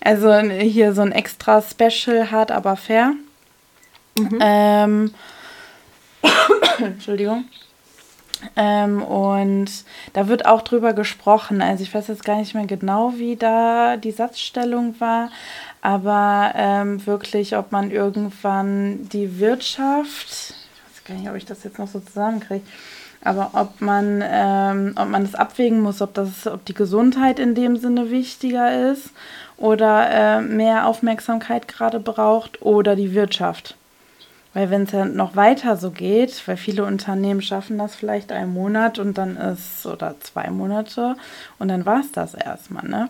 [0.00, 3.12] Also hier so ein extra Special, hart aber fair.
[4.40, 5.12] Ähm,
[6.78, 7.44] Entschuldigung.
[8.56, 9.68] Ähm, und
[10.12, 11.60] da wird auch drüber gesprochen.
[11.60, 15.30] Also ich weiß jetzt gar nicht mehr genau, wie da die Satzstellung war,
[15.82, 20.54] aber ähm, wirklich, ob man irgendwann die Wirtschaft,
[21.08, 22.64] gar nicht, ob ich das jetzt noch so zusammenkriege,
[23.22, 27.54] aber ob man, ähm, ob man das abwägen muss, ob das, ob die Gesundheit in
[27.54, 29.10] dem Sinne wichtiger ist
[29.56, 33.76] oder äh, mehr Aufmerksamkeit gerade braucht oder die Wirtschaft.
[34.54, 38.52] Weil wenn es ja noch weiter so geht, weil viele Unternehmen schaffen das vielleicht einen
[38.52, 41.16] Monat und dann ist, oder zwei Monate
[41.58, 43.08] und dann war es das erstmal, ne?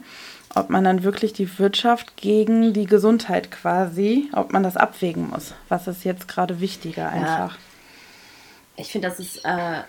[0.55, 5.53] Ob man dann wirklich die Wirtschaft gegen die Gesundheit quasi, ob man das abwägen muss.
[5.69, 7.59] Was ist jetzt gerade wichtiger einfach?
[8.79, 9.83] Ich finde, das ist, äh,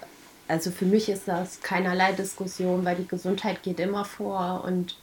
[0.47, 4.97] also für mich ist das keinerlei Diskussion, weil die Gesundheit geht immer vor und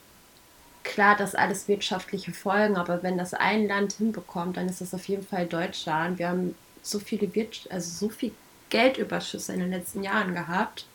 [0.83, 5.07] klar, das alles wirtschaftliche Folgen, aber wenn das ein Land hinbekommt, dann ist das auf
[5.07, 6.19] jeden Fall Deutschland.
[6.19, 8.31] Wir haben so viele Wirtschaft, also so viel
[8.69, 10.85] Geldüberschüsse in den letzten Jahren gehabt.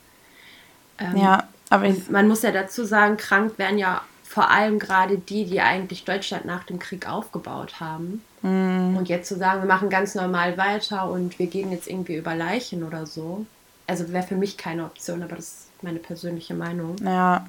[0.98, 5.44] Ähm, Ja, aber man muss ja dazu sagen, krank werden ja vor allem gerade die,
[5.44, 8.24] die eigentlich Deutschland nach dem Krieg aufgebaut haben.
[8.40, 8.96] Mhm.
[8.96, 12.34] Und jetzt zu sagen, wir machen ganz normal weiter und wir gehen jetzt irgendwie über
[12.34, 13.44] Leichen oder so,
[13.86, 16.96] also wäre für mich keine Option, aber das ist meine persönliche Meinung.
[17.04, 17.46] Ja.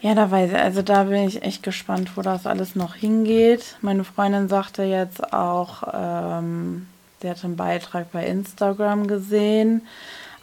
[0.00, 3.76] Ja, da weiß ich, also da bin ich echt gespannt, wo das alles noch hingeht.
[3.82, 6.86] Meine Freundin sagte jetzt auch, ähm,
[7.20, 9.82] sie hatte einen Beitrag bei Instagram gesehen.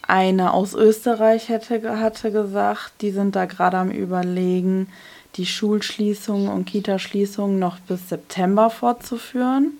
[0.07, 4.89] Eine aus Österreich hätte, hatte gesagt, die sind da gerade am Überlegen,
[5.35, 9.73] die Schulschließungen und Kitaschließungen noch bis September fortzuführen.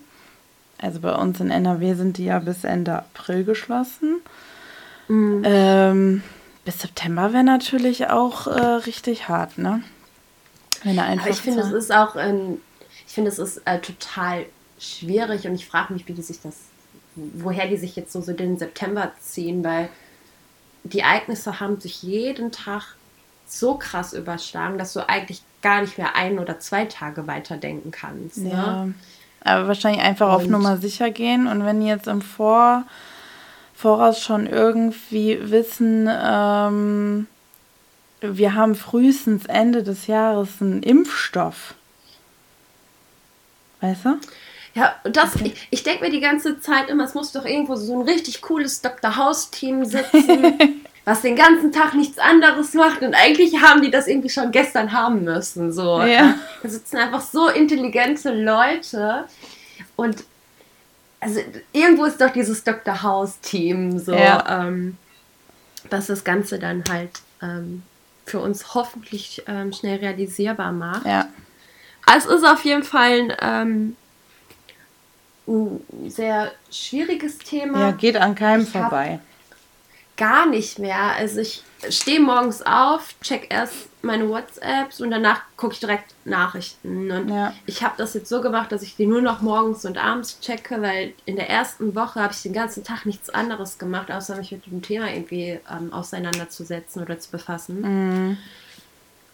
[0.76, 4.20] Also bei uns in NRW sind die ja bis Ende April geschlossen.
[5.44, 6.22] Ähm,
[6.64, 9.82] bis September wäre natürlich auch äh, richtig hart, ne?
[10.84, 12.60] Wenn einfach Aber ich finde, es ist auch, ähm,
[13.06, 14.44] ich finde, es ist äh, total
[14.78, 16.56] schwierig und ich frage mich, wie die sich das,
[17.16, 19.88] woher die sich jetzt so, so den September ziehen, weil
[20.84, 22.94] die Ereignisse haben sich jeden Tag
[23.46, 28.38] so krass überschlagen, dass du eigentlich gar nicht mehr ein oder zwei Tage weiterdenken kannst.
[28.38, 28.84] ja.
[28.84, 28.94] Ne?
[29.44, 32.84] Aber wahrscheinlich einfach auf Und- Nummer sicher gehen und wenn die jetzt im Vor
[33.74, 37.28] Voraus schon irgendwie wissen, ähm,
[38.20, 41.74] wir haben frühestens Ende des Jahres einen Impfstoff.
[43.80, 44.16] Weißt du?
[44.78, 47.74] Ja, und das, ich, ich denke mir die ganze Zeit immer, es muss doch irgendwo
[47.74, 49.16] so ein richtig cooles Dr.
[49.16, 53.02] House-Team sitzen, was den ganzen Tag nichts anderes macht.
[53.02, 55.72] Und eigentlich haben die das irgendwie schon gestern haben müssen.
[55.72, 56.00] So.
[56.02, 56.34] Ja.
[56.62, 59.24] Da sitzen einfach so intelligente Leute.
[59.96, 60.22] Und
[61.18, 61.40] also
[61.72, 63.02] irgendwo ist doch dieses Dr.
[63.02, 64.66] House-Team so, Ja.
[64.66, 64.96] ähm,
[65.90, 67.10] dass das Ganze dann halt
[67.42, 67.82] ähm,
[68.26, 71.04] für uns hoffentlich ähm, schnell realisierbar macht.
[71.06, 71.26] Ja.
[72.16, 73.96] Es ist auf jeden Fall ein, ähm,
[75.48, 77.80] ein sehr schwieriges Thema.
[77.80, 79.20] Ja, geht an keinem Ich vorbei.
[80.16, 81.12] Gar nicht mehr.
[81.16, 87.10] Also ich stehe morgens auf, check erst meine WhatsApps und danach gucke ich direkt Nachrichten.
[87.10, 87.52] Und Ja.
[87.66, 90.82] ich habe das jetzt so gemacht, dass ich die nur noch morgens und abends checke,
[90.82, 94.50] weil in der ersten Woche habe ich den ganzen Tag nichts anderes gemacht, außer mich
[94.52, 97.80] mit dem Thema irgendwie ähm, auseinanderzusetzen oder zu befassen.
[97.80, 98.38] Mhm.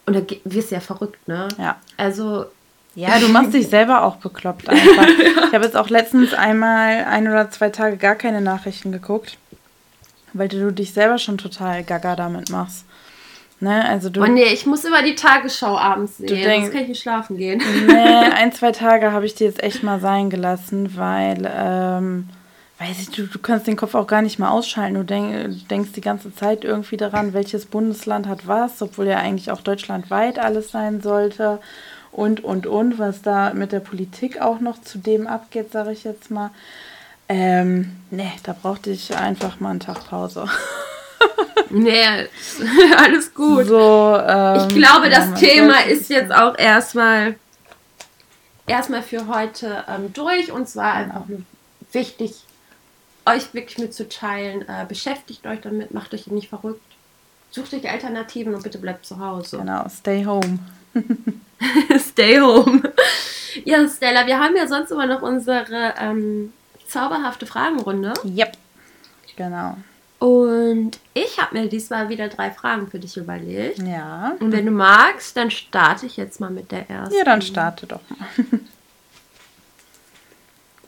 [0.07, 1.49] Und da wirst du ja verrückt, ne?
[1.59, 1.77] Ja.
[1.97, 2.47] Also
[2.97, 5.07] Ja, du machst dich selber auch bekloppt einfach.
[5.49, 9.39] Ich habe jetzt auch letztens einmal ein oder zwei Tage gar keine Nachrichten geguckt,
[10.33, 12.85] weil du dich selber schon total gaga damit machst.
[13.61, 14.21] Ne, also du.
[14.23, 17.37] Oh nee, ich muss immer die Tagesschau abends sehen, denkst- sonst kann ich nicht schlafen
[17.37, 17.63] gehen.
[17.87, 17.93] Nee,
[18.35, 22.29] ein, zwei Tage habe ich dir jetzt echt mal sein gelassen, weil, ähm,
[22.81, 24.95] weiß ich, du, du kannst den Kopf auch gar nicht mehr ausschalten.
[24.97, 29.51] Du denk, denkst die ganze Zeit irgendwie daran, welches Bundesland hat was, obwohl ja eigentlich
[29.53, 31.61] auch deutschlandweit alles sein sollte.
[32.15, 36.05] Und, und, und, was da mit der Politik auch noch zu dem abgeht, sage ich
[36.05, 36.53] jetzt mal.
[37.29, 40.49] Ähm, nee, da brauchte ich einfach mal einen Tag Pause.
[41.71, 42.05] nee,
[42.97, 43.67] alles gut.
[43.67, 47.35] So, ähm, ich glaube, ja, das man Thema ist jetzt auch erstmal
[48.69, 50.53] erstmal für heute ähm, durch.
[50.53, 51.43] Und zwar einfach nur
[51.91, 52.45] wichtig,
[53.27, 54.69] euch wirklich mitzuteilen.
[54.69, 56.81] Äh, beschäftigt euch damit, macht euch nicht verrückt.
[57.51, 59.59] Sucht euch Alternativen und bitte bleibt zu Hause.
[59.59, 60.61] Genau, stay home.
[61.99, 62.83] Stay home.
[63.65, 66.53] Ja, Stella, wir haben ja sonst immer noch unsere ähm,
[66.87, 68.13] zauberhafte Fragenrunde.
[68.25, 68.57] Yep.
[69.37, 69.77] Genau.
[70.19, 73.83] Und ich habe mir diesmal wieder drei Fragen für dich überlegt.
[73.83, 74.37] Ja.
[74.41, 77.15] Und wenn du magst, dann starte ich jetzt mal mit der ersten.
[77.15, 78.29] Ja, dann starte doch mal.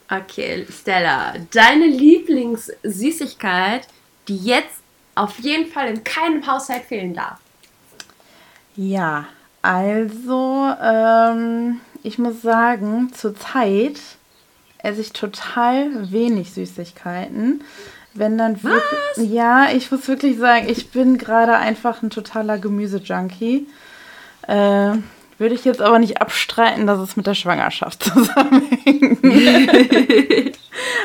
[0.08, 3.88] Okay, Stella, deine Lieblingssüßigkeit,
[4.28, 4.80] die jetzt
[5.16, 7.40] auf jeden Fall in keinem Haushalt fehlen darf.
[8.76, 9.26] Ja,
[9.66, 14.00] also ähm, ich muss sagen, zurzeit
[14.78, 17.64] esse ich total wenig Süßigkeiten.
[18.14, 19.32] Wenn dann wirklich.
[19.32, 23.66] Ja, ich muss wirklich sagen, ich bin gerade einfach ein totaler Gemüse-Junkie.
[24.46, 24.92] Äh,
[25.38, 29.18] würde ich jetzt aber nicht abstreiten, dass es mit der Schwangerschaft zusammenhängt.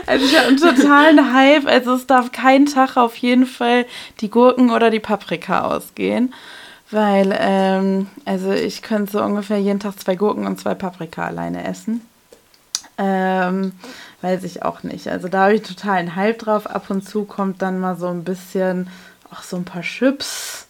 [0.06, 1.65] also ich habe einen totalen Hype.
[1.65, 3.88] Also es darf kein Tag auf jeden Fall
[4.19, 6.32] die Gurken oder die Paprika ausgehen.
[6.92, 11.66] Weil, ähm, also ich könnte so ungefähr jeden Tag zwei Gurken und zwei Paprika alleine
[11.66, 12.02] essen.
[12.98, 13.72] Ähm,
[14.22, 15.08] weiß ich auch nicht.
[15.08, 16.68] Also da habe ich total einen Hype drauf.
[16.68, 18.90] Ab und zu kommt dann mal so ein bisschen,
[19.32, 20.68] auch so ein paar Chips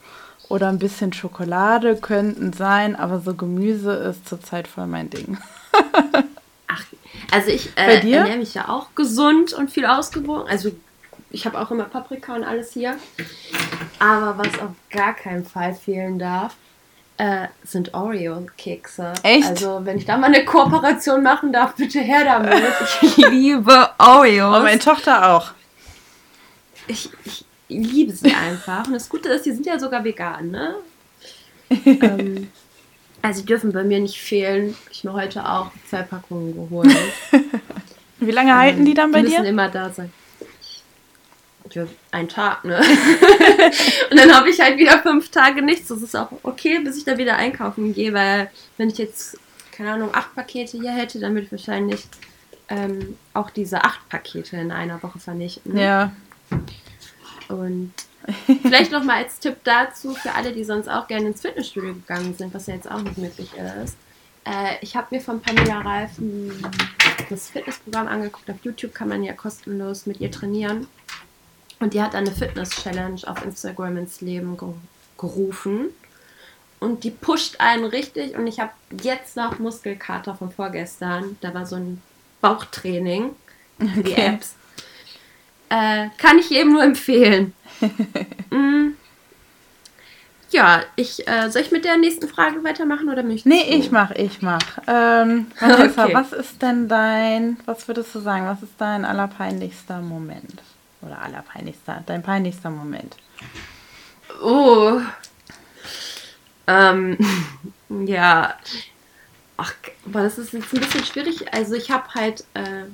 [0.48, 5.38] oder ein bisschen Schokolade könnten sein, aber so Gemüse ist zurzeit voll mein Ding.
[6.68, 6.84] Ach,
[7.32, 10.48] also ich äh, ernähre mich ja auch gesund und viel ausgewogen.
[10.50, 10.72] Also
[11.32, 12.98] ich habe auch immer Paprika und alles hier.
[14.00, 16.56] Aber was auf gar keinen Fall fehlen darf,
[17.18, 19.14] äh, sind Oreo-Kekse.
[19.24, 19.48] Echt?
[19.48, 22.64] Also, wenn ich da mal eine Kooperation machen darf, bitte her damit.
[23.02, 24.58] Ich liebe Oreos.
[24.58, 25.52] Und meine Tochter auch.
[26.88, 28.88] Ich, ich liebe sie einfach.
[28.88, 30.76] Und das Gute ist, die sind ja sogar vegan, ne?
[31.86, 32.50] ähm,
[33.22, 34.76] also, die dürfen bei mir nicht fehlen.
[34.90, 36.96] Ich mir heute auch zwei Packungen geholt.
[38.20, 39.30] Wie lange halten die dann bei die dir?
[39.30, 40.12] Die müssen immer da sein
[41.72, 42.78] für einen Tag, ne?
[44.12, 45.88] und dann habe ich halt wieder fünf Tage nichts.
[45.90, 49.38] Das ist auch okay, bis ich da wieder einkaufen gehe, weil wenn ich jetzt,
[49.72, 52.02] keine Ahnung, acht Pakete hier hätte, dann würde ich wahrscheinlich
[52.70, 55.78] ähm, auch diese acht Pakete in einer Woche vernichten.
[55.78, 56.12] Ja.
[57.48, 57.94] Und
[58.62, 62.36] vielleicht noch mal als Tipp dazu für alle, die sonst auch gerne ins Fitnessstudio gegangen
[62.38, 63.52] sind, was ja jetzt auch nicht möglich
[63.84, 63.98] ist.
[64.46, 66.52] Äh, ich habe mir von Pamela Reifen
[67.30, 68.50] das Fitnessprogramm angeguckt.
[68.50, 70.88] Auf YouTube kann man ja kostenlos mit ihr trainieren.
[71.82, 74.70] Und die hat eine Fitness-Challenge auf Instagram ins Leben ge
[75.18, 75.90] gerufen.
[76.80, 78.36] Und die pusht einen richtig.
[78.36, 81.38] Und ich habe jetzt noch Muskelkater von vorgestern.
[81.42, 82.02] Da war so ein
[82.40, 83.36] Bauchtraining
[83.78, 84.56] für die Apps.
[85.70, 87.54] Äh, kann ich jedem nur empfehlen.
[88.50, 88.90] mm.
[90.50, 93.78] Ja, ich, äh, soll ich mit der nächsten Frage weitermachen oder möchtest Nee, du?
[93.78, 94.80] ich mach, ich mach.
[94.86, 96.14] Ähm, Vanessa, okay.
[96.14, 100.62] was ist denn dein, was würdest du sagen, was ist dein allerpeinlichster Moment?
[101.02, 103.16] Oder allerpeinlichster, dein peinlichster Moment?
[104.42, 105.02] Oh.
[106.68, 107.18] Ähm,
[108.06, 108.56] ja.
[109.58, 109.74] Ach,
[110.06, 111.54] aber das ist jetzt ein bisschen schwierig.
[111.54, 112.86] Also ich habe halt äh,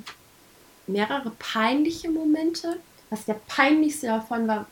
[0.86, 2.78] mehrere peinliche Momente.
[3.10, 4.66] Was der peinlichste davon war,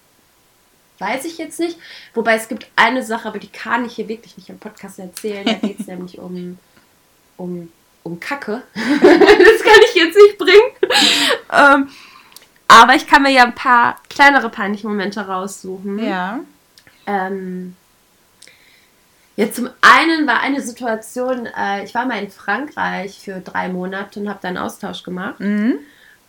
[0.99, 1.79] weiß ich jetzt nicht.
[2.15, 5.45] Wobei es gibt eine Sache, aber die kann ich hier wirklich nicht im Podcast erzählen.
[5.45, 6.59] Da geht es nämlich um,
[7.37, 7.73] um,
[8.03, 8.63] um Kacke.
[8.75, 10.71] das kann ich jetzt nicht bringen.
[11.53, 11.91] ähm,
[12.69, 15.99] aber ich kann mir ja ein paar kleinere peinliche Momente raussuchen.
[15.99, 16.41] Ja.
[17.07, 17.77] Ähm,
[19.37, 24.21] ja, zum einen war eine Situation, äh, ich war mal in Frankreich für drei Monate
[24.21, 25.41] und habe da einen Austausch gemacht.
[25.41, 25.79] Mhm.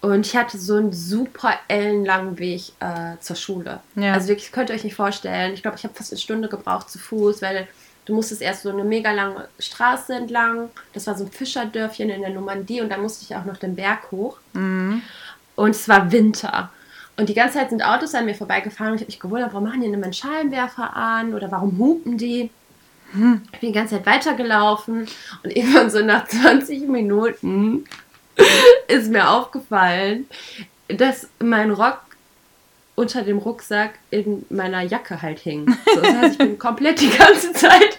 [0.01, 3.79] Und ich hatte so einen super ellenlangen Weg äh, zur Schule.
[3.95, 4.13] Ja.
[4.13, 5.53] Also wirklich, könnt ihr euch nicht vorstellen.
[5.53, 7.67] Ich glaube, ich habe fast eine Stunde gebraucht zu Fuß, weil
[8.05, 10.69] du musstest erst so eine mega lange Straße entlang.
[10.93, 13.75] Das war so ein Fischerdörfchen in der Normandie und dann musste ich auch noch den
[13.75, 14.37] Berg hoch.
[14.53, 15.01] Mhm.
[15.57, 16.69] Und es war Winter.
[17.17, 19.65] Und die ganze Zeit sind Autos an mir vorbeigefahren und ich habe mich gewundert, warum
[19.67, 22.51] machen die einen Scheinwerfer an oder warum hupen die?
[23.51, 25.07] Ich bin die ganze Zeit weitergelaufen
[25.43, 27.85] und irgendwann so nach 20 Minuten
[28.87, 30.27] ist mir aufgefallen,
[30.89, 32.01] dass mein Rock
[32.95, 35.75] unter dem Rucksack in meiner Jacke halt hing.
[35.93, 37.96] So, das heißt, ich bin komplett die ganze Zeit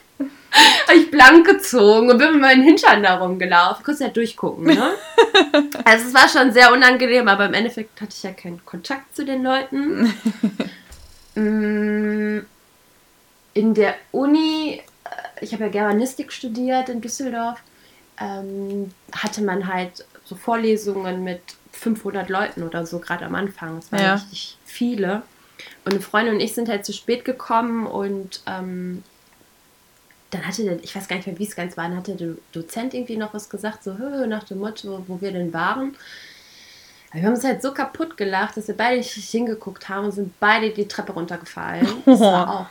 [0.95, 3.85] ich blank gezogen und bin mit meinen Hintern da rumgelaufen.
[3.85, 4.91] Kurz ja durchgucken, ne?
[5.85, 9.25] also es war schon sehr unangenehm, aber im Endeffekt hatte ich ja keinen Kontakt zu
[9.25, 10.13] den Leuten.
[11.35, 12.41] Mm,
[13.55, 17.61] in der Uni, äh, ich habe ja Germanistik studiert in Düsseldorf,
[18.21, 21.41] ähm, hatte man halt so Vorlesungen mit
[21.73, 23.79] 500 Leuten oder so, gerade am Anfang.
[23.79, 24.15] Es waren Ja.
[24.15, 25.23] richtig viele.
[25.85, 29.05] Und eine Freundin und ich sind halt zu spät gekommen und ähm,
[30.31, 32.35] dann hatte der, ich weiß gar nicht mehr, wie es ganz war, dann hatte der
[32.53, 35.97] Dozent irgendwie noch was gesagt, so "Hö, nach dem Motto, wo wir denn waren.
[37.11, 40.13] Aber wir haben uns halt so kaputt gelacht, dass wir beide nicht hingeguckt haben und
[40.13, 41.87] sind beide die Treppe runtergefallen.
[42.05, 42.67] Das war auch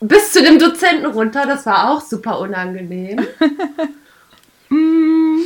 [0.00, 3.24] bis zu dem Dozenten runter, das war auch super unangenehm.
[4.68, 5.42] Mm,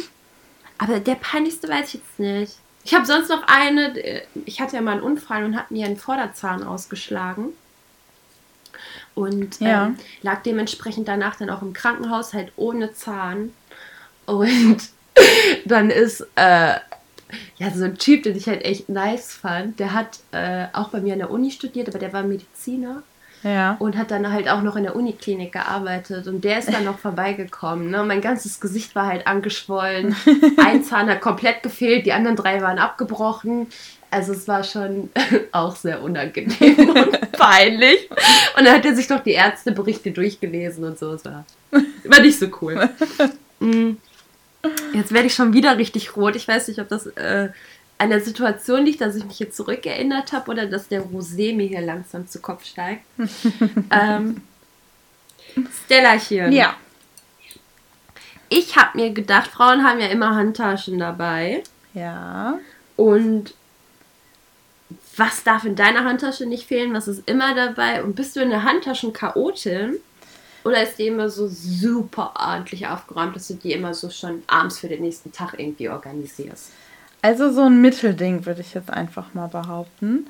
[0.78, 2.52] Aber der peinlichste weiß ich jetzt nicht.
[2.84, 5.86] Ich habe sonst noch eine, äh, ich hatte ja mal einen Unfall und habe mir
[5.86, 7.48] einen Vorderzahn ausgeschlagen.
[9.16, 9.86] Und Ja.
[9.86, 13.52] ähm, lag dementsprechend danach dann auch im Krankenhaus, halt ohne Zahn.
[14.26, 14.76] Und
[15.64, 16.74] dann ist äh,
[17.56, 19.80] ja so ein Typ, den ich halt echt nice fand.
[19.80, 23.02] Der hat äh, auch bei mir an der Uni studiert, aber der war Mediziner
[23.42, 23.76] Ja.
[23.78, 26.98] und hat dann halt auch noch in der Uniklinik gearbeitet und der ist dann noch
[27.06, 27.90] vorbeigekommen.
[27.90, 28.04] Ne?
[28.04, 30.14] Mein ganzes Gesicht war halt angeschwollen.
[30.58, 33.68] Ein Zahn hat komplett gefehlt, die anderen drei waren abgebrochen.
[34.10, 35.10] Also es war schon
[35.52, 38.08] auch sehr unangenehm und peinlich.
[38.56, 41.12] Und dann hat er sich doch die Ärzteberichte durchgelesen und so.
[41.12, 42.88] Es war, war nicht so cool.
[43.60, 43.92] Mm.
[44.92, 46.36] Jetzt werde ich schon wieder richtig rot.
[46.36, 47.50] Ich weiß nicht, ob das äh,
[47.98, 51.66] an der Situation liegt, dass ich mich jetzt zurückerinnert habe oder dass der Rosé mir
[51.66, 53.04] hier langsam zu Kopf steigt.
[53.90, 54.42] ähm,
[55.84, 56.52] Stellarchen.
[56.52, 56.74] Ja.
[58.48, 61.62] Ich habe mir gedacht, Frauen haben ja immer Handtaschen dabei.
[61.94, 62.58] Ja.
[62.96, 63.54] Und
[65.16, 66.94] was darf in deiner Handtasche nicht fehlen?
[66.94, 68.02] Was ist immer dabei?
[68.02, 69.96] Und bist du eine Handtaschen-Chaotin?
[70.64, 74.80] Oder ist die immer so super ordentlich aufgeräumt, dass du die immer so schon abends
[74.80, 76.72] für den nächsten Tag irgendwie organisierst?
[77.22, 80.28] Also so ein Mittelding würde ich jetzt einfach mal behaupten.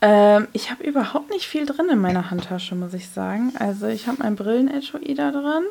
[0.00, 3.52] Ähm, ich habe überhaupt nicht viel drin in meiner Handtasche, muss ich sagen.
[3.58, 5.64] Also ich habe mein Brillenetui da drin.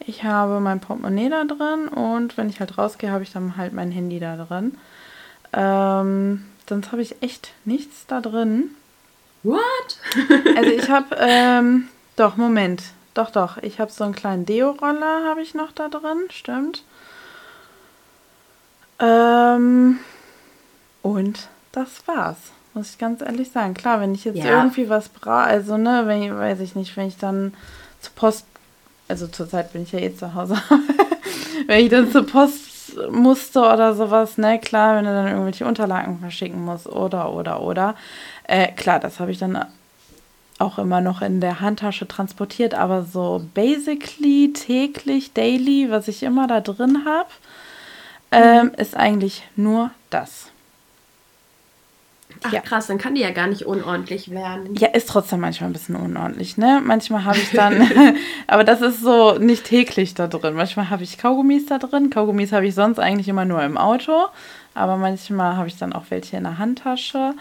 [0.00, 3.72] Ich habe mein Portemonnaie da drin und wenn ich halt rausgehe, habe ich dann halt
[3.72, 4.78] mein Handy da drin.
[5.52, 8.70] Ähm, sonst habe ich echt nichts da drin.
[9.42, 9.98] What?
[10.56, 12.82] Also ich habe, ähm, doch, Moment.
[13.14, 13.56] Doch, doch.
[13.58, 16.82] Ich habe so einen kleinen Deo-Roller, habe ich noch da drin, stimmt.
[18.98, 19.98] Ähm,
[21.02, 22.36] und das war's,
[22.74, 23.74] muss ich ganz ehrlich sagen.
[23.74, 24.58] Klar, wenn ich jetzt Ja.
[24.58, 27.54] irgendwie was brauche, also ne, wenn ich, weiß ich nicht, wenn ich dann
[28.00, 28.46] zur Post,
[29.08, 30.56] also zurzeit bin ich ja eh zu Hause,
[31.66, 32.75] wenn ich dann zur Post
[33.10, 37.94] musste oder sowas, ne, klar, wenn du dann irgendwelche Unterlagen verschicken musst oder, oder, oder.
[38.44, 39.64] Äh, klar, das habe ich dann
[40.58, 46.46] auch immer noch in der Handtasche transportiert, aber so basically, täglich, daily, was ich immer
[46.46, 47.28] da drin habe,
[48.32, 50.50] ähm, ist eigentlich nur das.
[52.42, 52.60] Ach Ja.
[52.60, 54.74] krass, dann kann die ja gar nicht unordentlich werden.
[54.76, 56.82] Ja, ist trotzdem manchmal ein bisschen unordentlich, ne?
[56.84, 57.80] Manchmal habe ich dann,
[58.46, 60.54] aber das ist so nicht täglich da drin.
[60.54, 62.10] Manchmal habe ich Kaugummis da drin.
[62.10, 64.12] Kaugummis habe ich sonst eigentlich immer nur im Auto,
[64.74, 67.32] aber manchmal habe ich dann auch welche in der Handtasche.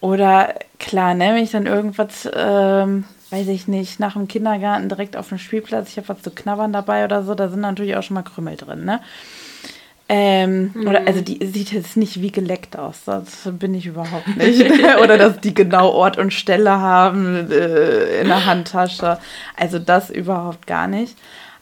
[0.00, 5.16] Oder klar, ne, wenn ich dann irgendwas, ähm, weiß ich nicht, nach dem Kindergarten direkt
[5.16, 8.02] auf dem Spielplatz, ich habe was zu knabbern dabei oder so, da sind natürlich auch
[8.02, 9.00] schon mal Krümel drin, ne?
[10.16, 13.02] Ähm, Oder also die sieht jetzt nicht wie geleckt aus.
[13.04, 14.62] Das bin ich überhaupt nicht.
[15.02, 19.18] oder dass die genau Ort und Stelle haben äh, in der Handtasche.
[19.56, 21.18] Also das überhaupt gar nicht.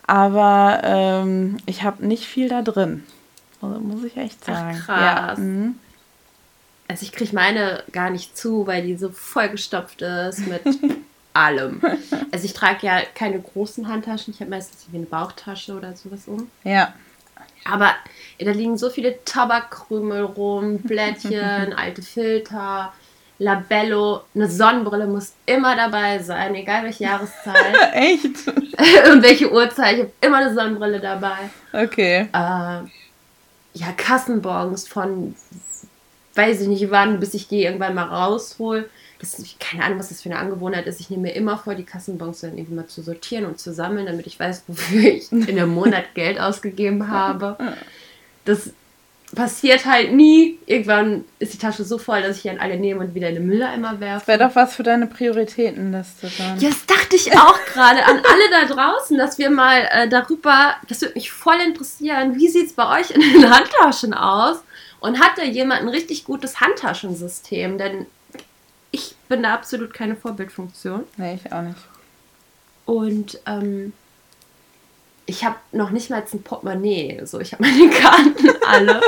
[0.07, 3.05] Aber ähm, ich habe nicht viel da drin.
[3.63, 4.79] Muss, muss ich echt Ach, sagen.
[4.85, 5.39] krass.
[5.39, 5.77] Ja, mhm.
[6.89, 10.63] Also ich kriege meine gar nicht zu, weil die so vollgestopft ist mit
[11.33, 11.81] allem.
[12.33, 14.35] Also ich trage ja keine großen Handtaschen.
[14.35, 16.51] Ich habe meistens wie eine Bauchtasche oder sowas um.
[16.65, 16.93] ja.
[17.65, 17.93] Aber
[18.45, 22.93] da liegen so viele Tabakkrümel rum, Blättchen, alte Filter,
[23.39, 24.23] Labello.
[24.35, 28.47] Eine Sonnenbrille muss immer dabei sein, egal welche Jahreszeit Echt?
[29.13, 29.95] und welche Uhrzeit.
[29.95, 31.51] Ich habe immer eine Sonnenbrille dabei.
[31.73, 32.29] Okay.
[32.33, 32.89] Äh,
[33.75, 35.35] ja, Kassenbons von
[36.35, 38.89] weiß ich nicht wann, bis ich die irgendwann mal raushol.
[39.19, 41.01] Das ist, keine Ahnung, was das für eine Angewohnheit ist.
[41.01, 44.07] Ich nehme mir immer vor, die Kassenbons dann irgendwie mal zu sortieren und zu sammeln,
[44.07, 47.57] damit ich weiß, wofür ich in einem Monat Geld ausgegeben habe.
[48.45, 48.71] Das
[49.35, 50.59] passiert halt nie.
[50.67, 53.47] Irgendwann ist die Tasche so voll, dass ich dann alle nehme und wieder in den
[53.47, 54.27] Mülleimer werfe.
[54.27, 56.61] Wäre doch was für deine Prioritätenliste dann.
[56.61, 60.75] Ja, das dachte ich auch gerade an alle da draußen, dass wir mal äh, darüber,
[60.89, 64.59] das würde mich voll interessieren, wie sieht es bei euch in den Handtaschen aus?
[65.01, 67.77] Und hat da jemand ein richtig gutes Handtaschensystem?
[67.77, 68.07] Denn
[68.93, 71.05] ich bin da absolut keine Vorbildfunktion.
[71.17, 71.79] Nee, ich auch nicht.
[72.85, 73.93] Und ähm,
[75.27, 77.21] ich habe noch nicht mal ein Portemonnaie.
[77.25, 79.01] So, ich habe meine Karten alle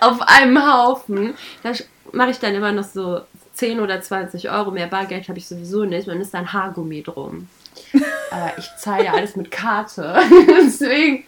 [0.00, 1.34] auf einem Haufen.
[1.62, 1.72] Da
[2.12, 3.20] mache ich dann immer noch so
[3.54, 4.70] 10 oder 20 Euro.
[4.70, 6.08] Mehr Bargeld habe ich sowieso nicht.
[6.08, 7.48] Und ist dann Haargummi drum.
[7.92, 10.18] äh, ich zahle ja alles mit Karte.
[10.48, 11.24] Deswegen.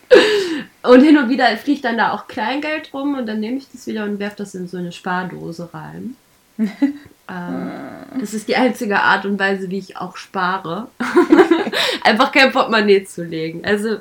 [0.83, 3.87] Und hin und wieder fliegt dann da auch Kleingeld rum und dann nehme ich das
[3.87, 6.17] wieder und werfe das in so eine Spardose rein.
[6.59, 7.71] ähm,
[8.21, 10.89] das ist die einzige Art und Weise, wie ich auch spare.
[12.03, 13.65] Einfach kein Portemonnaie zu legen.
[13.65, 13.99] Also,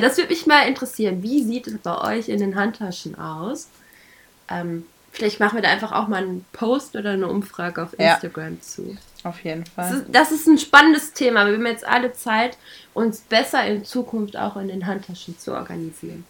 [0.00, 1.22] das würde mich mal interessieren.
[1.22, 3.68] Wie sieht es bei euch in den Handtaschen aus?
[4.48, 8.14] Ähm, vielleicht machen wir da einfach auch mal einen Post oder eine Umfrage auf Ja.
[8.14, 8.96] Instagram zu.
[9.24, 9.94] Auf jeden Das Fall.
[9.98, 11.46] ist, das ist ein spannendes Thema.
[11.46, 12.56] Wir haben jetzt alle Zeit,
[12.94, 16.24] uns besser in Zukunft auch in den Handtaschen zu organisieren.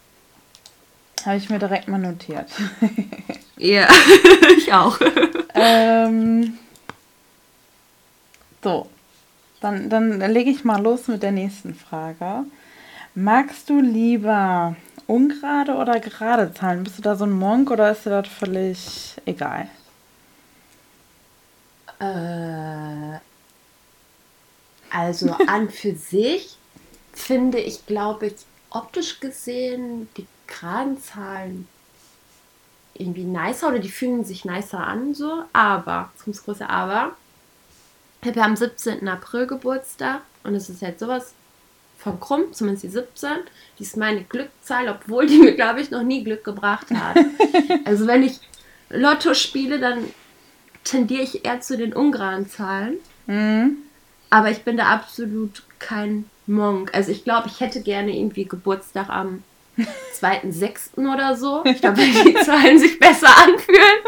[1.25, 2.49] Habe ich mir direkt mal notiert.
[3.59, 3.89] Ja,
[4.59, 4.99] ich auch.
[5.55, 6.59] ähm,
[8.62, 8.87] so,
[9.62, 12.45] dann, dann lege ich mal los mit der nächsten Frage.
[13.19, 16.85] Magst du lieber ungerade oder gerade Zahlen?
[16.85, 19.71] Bist du da so ein Monk oder ist dir das völlig egal?
[21.99, 23.19] Äh,
[24.91, 26.59] also an für sich
[27.14, 28.35] finde ich, glaube ich,
[28.69, 31.67] optisch gesehen die geraden Zahlen
[32.93, 35.43] irgendwie nicer oder die fühlen sich nicer an, so.
[35.55, 37.12] Aber, jetzt kommt das große Aber.
[38.21, 39.09] Ich habe am 17.
[39.09, 41.33] April Geburtstag und es ist halt sowas
[42.07, 43.31] von krumm, zumindest die 17.
[43.79, 47.17] Die ist meine Glückszahl, obwohl die mir, glaube ich, noch nie Glück gebracht hat.
[47.85, 48.39] also wenn ich
[48.91, 50.05] Lotto spiele, dann
[50.85, 52.99] tendiere ich eher zu den ungeraden Zahlen.
[53.27, 53.79] Mhm.
[54.31, 56.95] Aber ich bin da absolut kein Monk.
[56.95, 59.43] Also ich glaube, ich hätte gerne irgendwie Geburtstag am
[60.21, 61.13] 2.6.
[61.13, 61.65] oder so.
[61.65, 64.01] Ich glaube, die Zahlen sich besser anfühlen.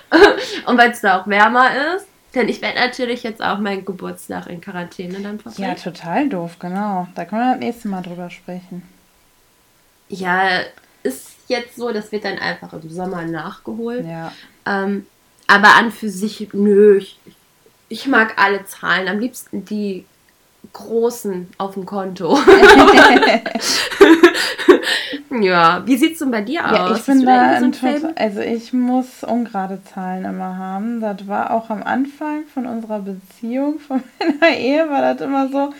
[0.66, 2.06] Und weil es da auch wärmer ist.
[2.34, 5.68] Denn ich werde natürlich jetzt auch meinen Geburtstag in Quarantäne dann verbringen.
[5.68, 7.06] Ja, total doof, genau.
[7.14, 8.82] Da können wir das nächste Mal drüber sprechen.
[10.08, 10.60] Ja,
[11.02, 14.06] ist jetzt so, das wird dann einfach im Sommer nachgeholt.
[14.06, 14.32] Ja.
[14.66, 15.06] Ähm,
[15.46, 17.18] aber an für sich, nö, ich,
[17.88, 19.08] ich mag alle Zahlen.
[19.08, 20.06] Am liebsten die
[20.72, 22.36] großen auf dem Konto.
[25.40, 26.72] ja, wie sieht es denn bei dir aus?
[26.72, 31.00] Ja, ich bin da so Total, also ich muss ungerade Zahlen immer haben.
[31.00, 34.02] Das war auch am Anfang von unserer Beziehung, von
[34.40, 35.72] meiner Ehe, war das immer so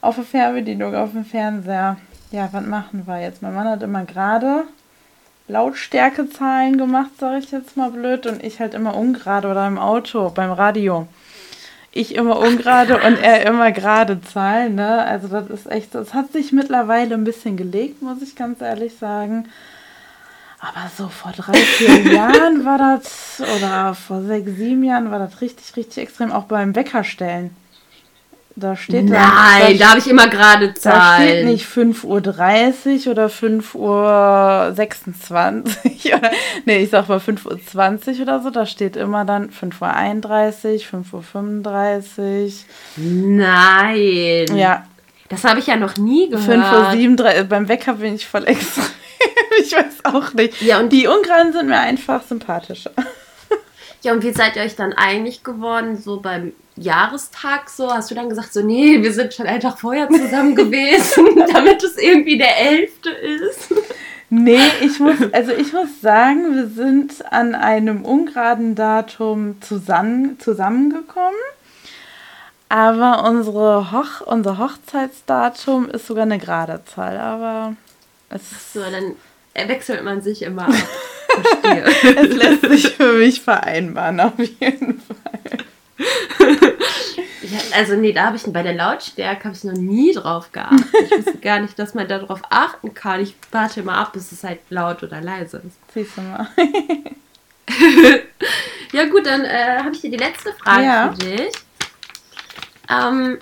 [0.00, 1.96] auf der Fernbedienung, auf dem Fernseher.
[2.32, 3.42] Ja, was machen wir jetzt?
[3.42, 4.64] Mein Mann hat immer gerade
[5.48, 10.30] Lautstärkezahlen gemacht, sage ich jetzt mal blöd, und ich halt immer ungerade oder im Auto,
[10.30, 11.06] beim Radio
[11.92, 14.74] ich immer ungerade und er immer gerade Zahlen.
[14.74, 15.04] Ne?
[15.04, 18.96] Also das ist echt, das hat sich mittlerweile ein bisschen gelegt, muss ich ganz ehrlich
[18.96, 19.48] sagen.
[20.58, 25.40] Aber so vor drei, vier Jahren war das, oder vor sechs, sieben Jahren war das
[25.40, 27.54] richtig, richtig extrem, auch beim Weckerstellen.
[28.54, 31.20] Da steht Nein, da, da habe ich immer gerade Zahlen.
[31.20, 34.74] Da steht nicht 5.30 Uhr oder 5.26 Uhr.
[36.18, 36.30] oder,
[36.66, 38.50] nee, ich sag mal 5.20 Uhr oder so.
[38.50, 42.50] Da steht immer dann 5.31 Uhr, 5.35 Uhr.
[42.96, 44.56] Nein.
[44.56, 44.84] Ja.
[45.30, 46.58] Das habe ich ja noch nie gehört.
[46.58, 47.44] 5.37 Uhr.
[47.44, 48.82] Beim Wecker bin ich voll extra.
[49.62, 50.60] ich weiß auch nicht.
[50.60, 52.90] Ja, und die Ungeraden sind mir einfach sympathischer.
[54.02, 57.90] Ja, und wie seid ihr euch dann einig geworden, so beim Jahrestag so?
[57.92, 61.96] Hast du dann gesagt, so, nee, wir sind schon einfach vorher zusammen gewesen, damit es
[61.98, 62.90] irgendwie der 11.
[63.22, 63.74] ist?
[64.30, 71.38] Nee, ich muss, also ich muss sagen, wir sind an einem ungeraden Datum zusammen, zusammengekommen.
[72.70, 77.18] Aber unsere Hoch, unser Hochzeitsdatum ist sogar eine gerade Zahl.
[77.18, 77.76] Aber
[78.30, 78.72] es.
[78.72, 79.16] So, dann
[79.68, 80.74] wechselt man sich immer ab.
[82.04, 85.42] Es lässt sich für mich vereinbaren, auf jeden Fall.
[87.52, 90.86] Ja, also nee, da habe ich bei der Lautstärke habe ich noch nie drauf geachtet.
[91.04, 93.20] Ich wusste gar nicht, dass man darauf achten kann.
[93.20, 95.76] Ich warte immer ab, bis es halt laut oder leise ist.
[95.92, 96.48] Siehst du mal.
[98.92, 101.12] ja gut, dann äh, habe ich dir die letzte Frage ja.
[101.12, 101.52] für dich.
[102.88, 103.38] Ähm,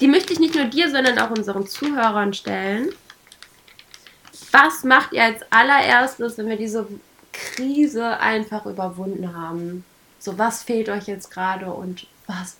[0.00, 2.88] die möchte ich nicht nur dir, sondern auch unseren Zuhörern stellen.
[4.50, 6.88] Was macht ihr als allererstes, wenn wir diese
[7.32, 9.84] Krise einfach überwunden haben?
[10.18, 12.58] So, was fehlt euch jetzt gerade und was,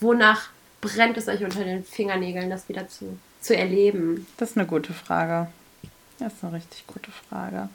[0.00, 0.48] wonach
[0.80, 4.26] brennt es euch unter den Fingernägeln, das wieder zu, zu erleben?
[4.36, 5.48] Das ist eine gute Frage.
[6.18, 7.68] Das ist eine richtig gute Frage.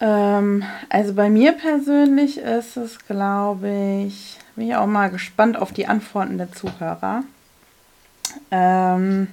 [0.00, 5.72] Ähm, also bei mir persönlich ist es, glaube ich, bin ich auch mal gespannt auf
[5.72, 7.24] die Antworten der Zuhörer.
[8.50, 9.28] Ähm,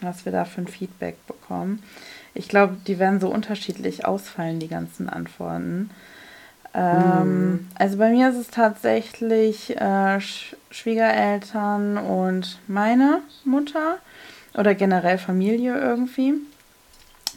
[0.00, 1.82] was wir da für ein Feedback bekommen.
[2.34, 5.90] Ich glaube, die werden so unterschiedlich ausfallen, die ganzen Antworten.
[6.74, 7.66] Ähm, mm.
[7.78, 13.98] Also bei mir ist es tatsächlich äh, Sch Schwiegereltern und meine Mutter
[14.54, 16.34] oder generell Familie irgendwie,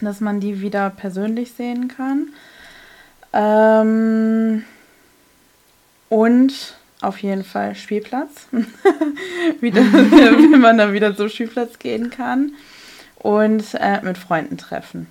[0.00, 2.28] dass man die wieder persönlich sehen kann.
[3.34, 4.64] Ähm,
[6.08, 8.46] und auf jeden Fall Spielplatz.
[9.60, 12.52] wieder, wenn man dann wieder zum Spielplatz gehen kann.
[13.18, 15.08] Und äh, mit Freunden treffen.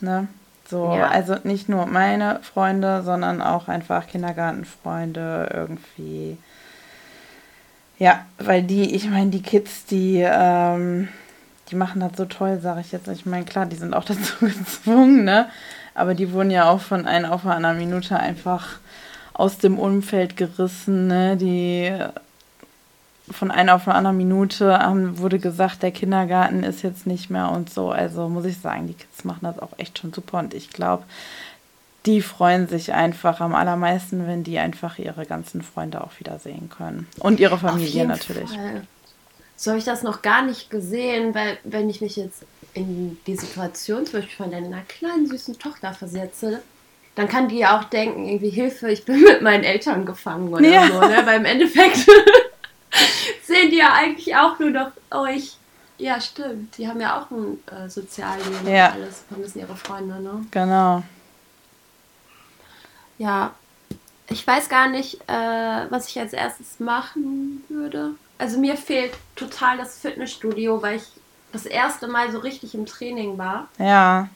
[0.00, 0.28] Ne?
[0.68, 1.08] So, ja.
[1.08, 6.36] also nicht nur meine Freunde, sondern auch einfach Kindergartenfreunde irgendwie.
[7.98, 11.08] Ja, weil die, ich meine, die Kids, die, ähm,
[11.70, 13.08] die machen das so toll, sage ich jetzt.
[13.08, 15.48] Ich meine, klar, die sind auch dazu gezwungen, ne?
[15.94, 18.78] Aber die wurden ja auch von einer auf einer Minute einfach
[19.32, 21.36] aus dem Umfeld gerissen, ne?
[21.38, 21.90] Die
[23.30, 27.50] von einer auf eine andere Minute ähm, wurde gesagt, der Kindergarten ist jetzt nicht mehr
[27.50, 27.90] und so.
[27.90, 31.04] Also muss ich sagen, die Kids machen das auch echt schon super und ich glaube,
[32.06, 36.70] die freuen sich einfach am allermeisten, wenn die einfach ihre ganzen Freunde auch wieder sehen
[36.70, 37.06] können.
[37.18, 38.50] Und ihre Familie natürlich.
[38.50, 38.86] Fall.
[39.56, 43.36] So habe ich das noch gar nicht gesehen, weil wenn ich mich jetzt in die
[43.36, 46.62] Situation zum Beispiel von deiner kleinen süßen Tochter versetze,
[47.16, 50.68] dann kann die ja auch denken, irgendwie Hilfe, ich bin mit meinen Eltern gefangen oder
[50.68, 50.86] ja.
[50.86, 51.00] so.
[51.00, 51.22] Ne?
[51.24, 52.06] Weil im Endeffekt
[53.44, 55.56] sehen die ja eigentlich auch nur noch euch.
[55.98, 56.76] Ja, stimmt.
[56.78, 58.88] Die haben ja auch ein äh, Sozialleben ja.
[58.88, 60.46] und alles, vermissen ihre Freunde, ne?
[60.50, 61.02] Genau.
[63.18, 63.52] Ja,
[64.28, 68.12] ich weiß gar nicht, äh, was ich als erstes machen würde.
[68.38, 71.04] Also mir fehlt total das Fitnessstudio, weil ich
[71.52, 73.68] das erste Mal so richtig im Training war.
[73.78, 74.28] Ja.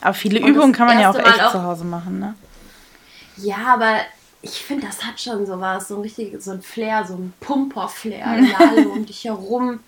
[0.00, 2.34] Aber viele Übungen kann man ja auch echt auch, zu Hause machen, ne?
[3.36, 3.96] Ja, aber
[4.42, 8.26] ich finde, das hat schon sowas, so ein richtig, so ein Flair, so ein Pumper-Flair,
[8.36, 9.80] wenn alle um dich herum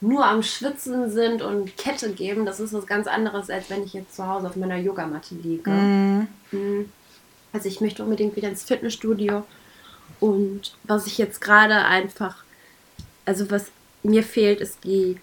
[0.00, 2.46] nur am Schwitzen sind und Kette geben.
[2.46, 5.70] Das ist was ganz anderes, als wenn ich jetzt zu Hause auf meiner Yogamatte liege.
[5.70, 6.86] Mm.
[7.52, 9.44] Also ich möchte unbedingt wieder ins Fitnessstudio.
[10.18, 12.44] Und was ich jetzt gerade einfach,
[13.26, 13.66] also was
[14.02, 15.18] mir fehlt, ist die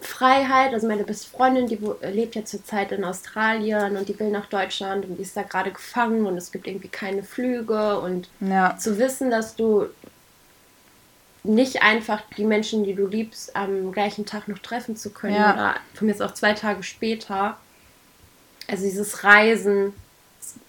[0.00, 0.74] Freiheit.
[0.74, 5.04] Also meine beste Freundin, die lebt ja zurzeit in Australien und die will nach Deutschland
[5.04, 8.76] und die ist da gerade gefangen und es gibt irgendwie keine Flüge und ja.
[8.76, 9.86] zu wissen, dass du
[11.44, 15.52] nicht einfach die Menschen, die du liebst, am gleichen Tag noch treffen zu können ja.
[15.52, 17.56] oder von mir jetzt auch zwei Tage später.
[18.68, 19.92] Also dieses Reisen,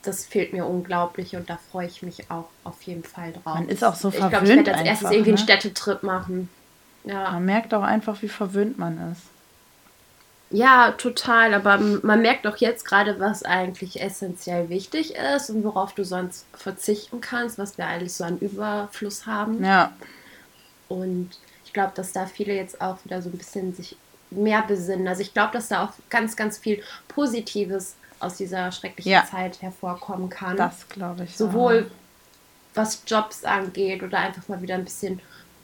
[0.02, 3.56] das fehlt mir unglaublich und da freue ich mich auch auf jeden Fall drauf.
[3.56, 4.34] Man ist auch so verwöhnt.
[4.34, 5.38] Ich glaube, ich werde als erstes irgendwie ne?
[5.38, 6.50] einen Städtetrip machen.
[7.04, 7.32] Ja.
[7.32, 9.22] Man merkt auch einfach, wie verwöhnt man ist.
[10.50, 11.54] Ja, total.
[11.54, 16.46] Aber man merkt auch jetzt gerade, was eigentlich essentiell wichtig ist und worauf du sonst
[16.54, 19.64] verzichten kannst, was wir alles so an Überfluss haben.
[19.64, 19.94] Ja.
[20.90, 21.32] Und
[21.66, 23.98] ich glaube, dass da viele jetzt auch wieder so ein bisschen sich
[24.30, 25.08] mehr besinnen.
[25.08, 29.26] Also ich glaube, dass da auch ganz, ganz viel Positives aus dieser schrecklichen ja.
[29.26, 30.56] Zeit hervorkommen kann.
[30.56, 31.36] Das glaube ich.
[31.36, 32.76] Sowohl auch.
[32.76, 35.20] was Jobs angeht oder einfach mal wieder ein bisschen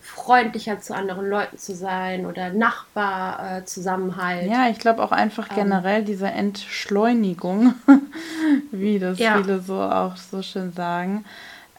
[0.10, 4.44] freundlicher zu anderen Leuten zu sein oder Nachbarzusammenhalt.
[4.44, 5.56] Äh, ja, ich glaube auch einfach ähm.
[5.56, 7.76] generell ähm, diese Entschleunigung,
[8.72, 9.38] wie das ja.
[9.38, 11.26] viele so auch so schön sagen,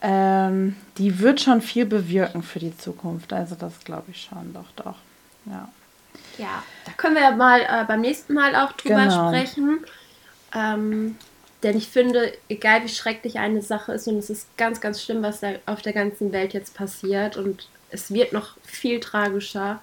[0.00, 3.32] ähm, die wird schon viel bewirken für die Zukunft.
[3.32, 4.96] Also das glaube ich schon, doch, doch.
[5.46, 5.68] Ja.
[6.38, 9.28] Ja, da können wir ja mal äh, beim nächsten Mal auch drüber genau.
[9.28, 9.80] sprechen.
[10.54, 11.16] Ähm,
[11.62, 15.22] denn ich finde, egal wie schrecklich eine Sache ist, und es ist ganz, ganz schlimm,
[15.22, 17.36] was da auf der ganzen Welt jetzt passiert.
[17.36, 19.80] Und es wird noch viel tragischer,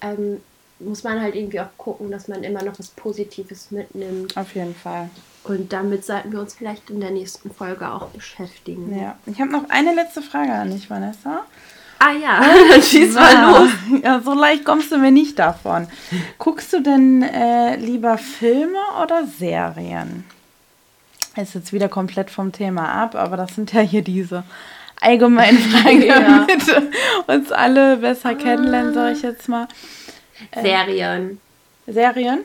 [0.00, 0.40] ähm,
[0.80, 4.36] muss man halt irgendwie auch gucken, dass man immer noch was Positives mitnimmt.
[4.36, 5.10] Auf jeden Fall.
[5.44, 8.96] Und damit sollten wir uns vielleicht in der nächsten Folge auch beschäftigen.
[8.96, 11.46] Ja, ich habe noch eine letzte Frage an dich, Vanessa.
[11.98, 14.02] Ah ja, dann schieß mal los.
[14.02, 15.88] Ja, so leicht kommst du mir nicht davon.
[16.38, 20.24] Guckst du denn äh, lieber Filme oder Serien?
[21.36, 24.44] Ist jetzt wieder komplett vom Thema ab, aber das sind ja hier diese
[25.00, 26.46] allgemein Fragen, ja.
[26.46, 26.92] damit
[27.26, 29.68] uns alle besser kennenlernen, sage ich jetzt mal.
[30.52, 31.40] Äh, Serien.
[31.86, 32.44] Serien?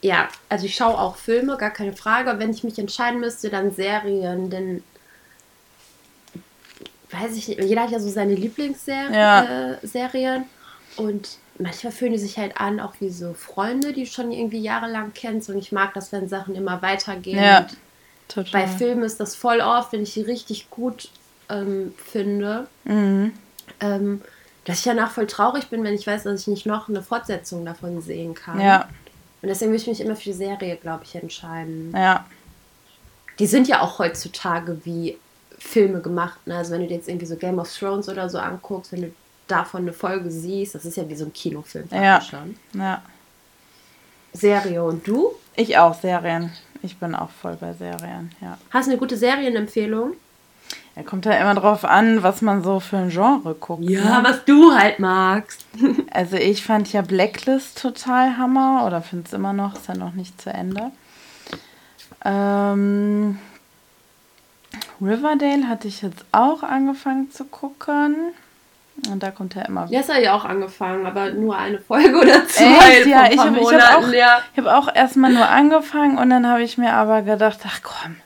[0.00, 2.38] Ja, also ich schaue auch Filme, gar keine Frage.
[2.38, 4.84] Wenn ich mich entscheiden müsste, dann Serien, denn
[7.10, 9.72] weiß ich nicht, jeder hat ja so seine Lieblingsserien ja.
[9.72, 10.40] äh,
[10.96, 14.60] und manchmal fühlen die sich halt an, auch wie so Freunde, die du schon irgendwie
[14.60, 17.42] jahrelang kennst und ich mag das, wenn Sachen immer weitergehen.
[17.42, 17.66] Ja,
[18.28, 18.52] total.
[18.52, 21.08] Bei Filmen ist das voll oft, wenn ich die richtig gut
[21.48, 23.32] ähm, finde, mhm.
[23.80, 24.22] ähm,
[24.64, 27.64] dass ich danach voll traurig bin, wenn ich weiß, dass ich nicht noch eine Fortsetzung
[27.64, 28.60] davon sehen kann.
[28.60, 28.88] Ja.
[29.40, 31.92] Und deswegen würde ich mich immer für die Serie, glaube ich, entscheiden.
[31.94, 32.26] Ja.
[33.38, 35.16] Die sind ja auch heutzutage wie
[35.58, 36.44] Filme gemacht.
[36.46, 36.56] Ne?
[36.56, 39.12] Also wenn du dir jetzt irgendwie so Game of Thrones oder so anguckst, wenn du
[39.46, 41.88] davon eine Folge siehst, das ist ja wie so ein Kinofilm.
[41.90, 42.20] Ja.
[42.20, 42.56] Schon.
[42.74, 43.02] ja.
[44.32, 45.32] Serie und du?
[45.56, 46.52] Ich auch, Serien.
[46.82, 48.58] Ich bin auch voll bei Serien, ja.
[48.70, 50.12] Hast du eine gute Serienempfehlung?
[50.98, 53.84] Ja, kommt ja immer drauf an, was man so für ein Genre guckt.
[53.88, 54.28] Ja, ne?
[54.28, 55.64] was du halt magst.
[56.10, 60.12] also ich fand ja Blacklist total Hammer oder finde es immer noch, ist ja noch
[60.14, 60.90] nicht zu Ende.
[62.24, 63.38] Ähm,
[65.00, 68.16] Riverdale hatte ich jetzt auch angefangen zu gucken.
[69.08, 69.86] Und da kommt ja immer.
[69.90, 72.98] Ja, ist ja auch angefangen, aber nur eine Folge oder zwei.
[72.98, 73.06] Echt?
[73.06, 74.42] Ja, ich habe hab auch, ja.
[74.56, 78.16] hab auch erstmal nur angefangen und dann habe ich mir aber gedacht, ach komm,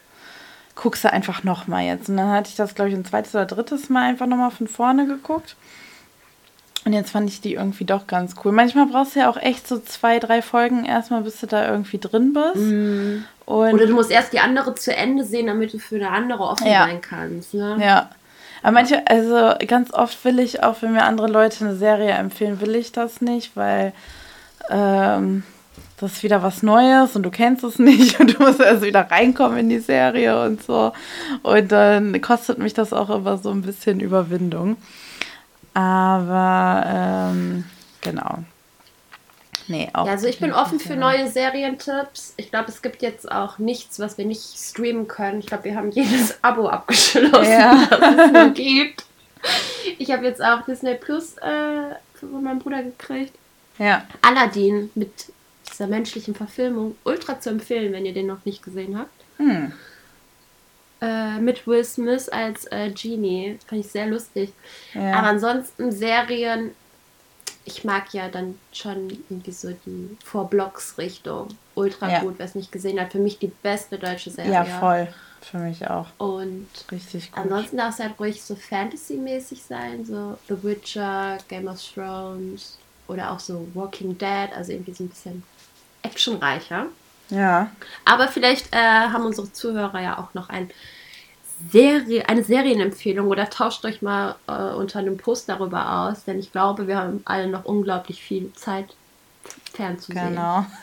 [0.83, 2.09] guckst du einfach nochmal jetzt.
[2.09, 4.67] Und dann hatte ich das, glaube ich, ein zweites oder drittes Mal einfach nochmal von
[4.67, 5.57] vorne geguckt.
[6.85, 8.51] Und jetzt fand ich die irgendwie doch ganz cool.
[8.51, 11.99] Manchmal brauchst du ja auch echt so zwei, drei Folgen erstmal, bis du da irgendwie
[11.99, 12.57] drin bist.
[12.57, 13.25] Mm.
[13.47, 16.67] Oder du musst erst die andere zu Ende sehen, damit du für eine andere offen
[16.67, 16.87] ja.
[16.87, 17.55] sein kannst.
[17.55, 17.77] Ne?
[17.81, 18.11] Ja.
[18.63, 22.61] Aber manche, also ganz oft will ich auch, wenn mir andere Leute eine Serie empfehlen,
[22.61, 23.93] will ich das nicht, weil
[24.71, 25.45] ähm,
[26.03, 29.09] das ist wieder was Neues und du kennst es nicht und du musst erst wieder
[29.09, 30.93] reinkommen in die Serie und so.
[31.43, 34.77] Und dann kostet mich das auch immer so ein bisschen Überwindung.
[35.75, 36.85] Aber
[37.33, 37.65] ähm,
[38.01, 38.39] genau.
[39.69, 40.07] Nee, auch.
[40.07, 42.35] Ja, also ich bin offen für neue Serientipps.
[42.37, 45.39] Ich glaube, es gibt jetzt auch nichts, was wir nicht streamen können.
[45.39, 47.87] Ich glaube, wir haben jedes Abo abgeschlossen, ja.
[47.91, 49.05] das es nur gibt.
[49.99, 53.35] Ich habe jetzt auch Disney Plus äh, von meinem Bruder gekriegt.
[53.79, 54.05] Ja.
[54.21, 55.33] Aladdin mit
[55.73, 56.97] dieser menschlichen Verfilmung.
[57.05, 59.11] Ultra zu empfehlen, wenn ihr den noch nicht gesehen habt.
[59.39, 59.73] Hm.
[61.01, 63.59] Äh, mit Will Smith als äh, Genie.
[63.67, 64.53] Fand ich sehr lustig.
[64.95, 65.19] Ja.
[65.19, 66.73] Aber ansonsten Serien
[67.65, 71.49] ich mag ja dann schon irgendwie so die Vor-Blocks-Richtung.
[71.75, 72.21] Ultra ja.
[72.21, 73.13] gut, wer es nicht gesehen hat.
[73.13, 74.53] Für mich die beste deutsche Serie.
[74.53, 75.09] Ja, voll.
[75.41, 76.07] Für mich auch.
[76.19, 77.39] Und richtig gut.
[77.39, 83.33] Ansonsten darf es halt ruhig so Fantasy-mäßig sein, so The Witcher, Game of Thrones oder
[83.33, 85.43] auch so Walking Dead, also irgendwie so ein bisschen
[86.03, 86.87] actionreicher.
[87.31, 87.71] Ja.
[88.05, 90.71] Aber vielleicht äh, haben unsere Zuhörer ja auch noch ein
[91.71, 96.53] Serie, eine Serienempfehlung oder tauscht euch mal äh, unter einem Post darüber aus, denn ich
[96.53, 98.95] glaube, wir haben alle noch unglaublich viel Zeit
[99.73, 100.31] fernzusehen.
[100.31, 100.67] Genau.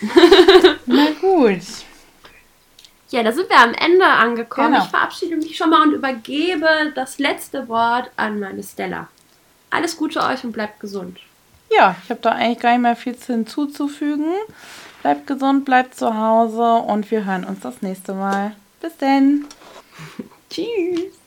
[0.86, 1.62] Na gut.
[3.10, 4.72] Ja, da sind wir am Ende angekommen.
[4.72, 4.84] Genau.
[4.84, 9.08] Ich verabschiede mich schon mal und übergebe das letzte Wort an meine Stella.
[9.70, 11.18] Alles Gute euch und bleibt gesund.
[11.70, 14.32] Ja, ich habe da eigentlich gar nicht mehr viel hinzuzufügen.
[15.02, 18.52] Bleibt gesund, bleibt zu Hause und wir hören uns das nächste Mal.
[18.80, 19.44] Bis denn.
[20.50, 21.18] Tschüss.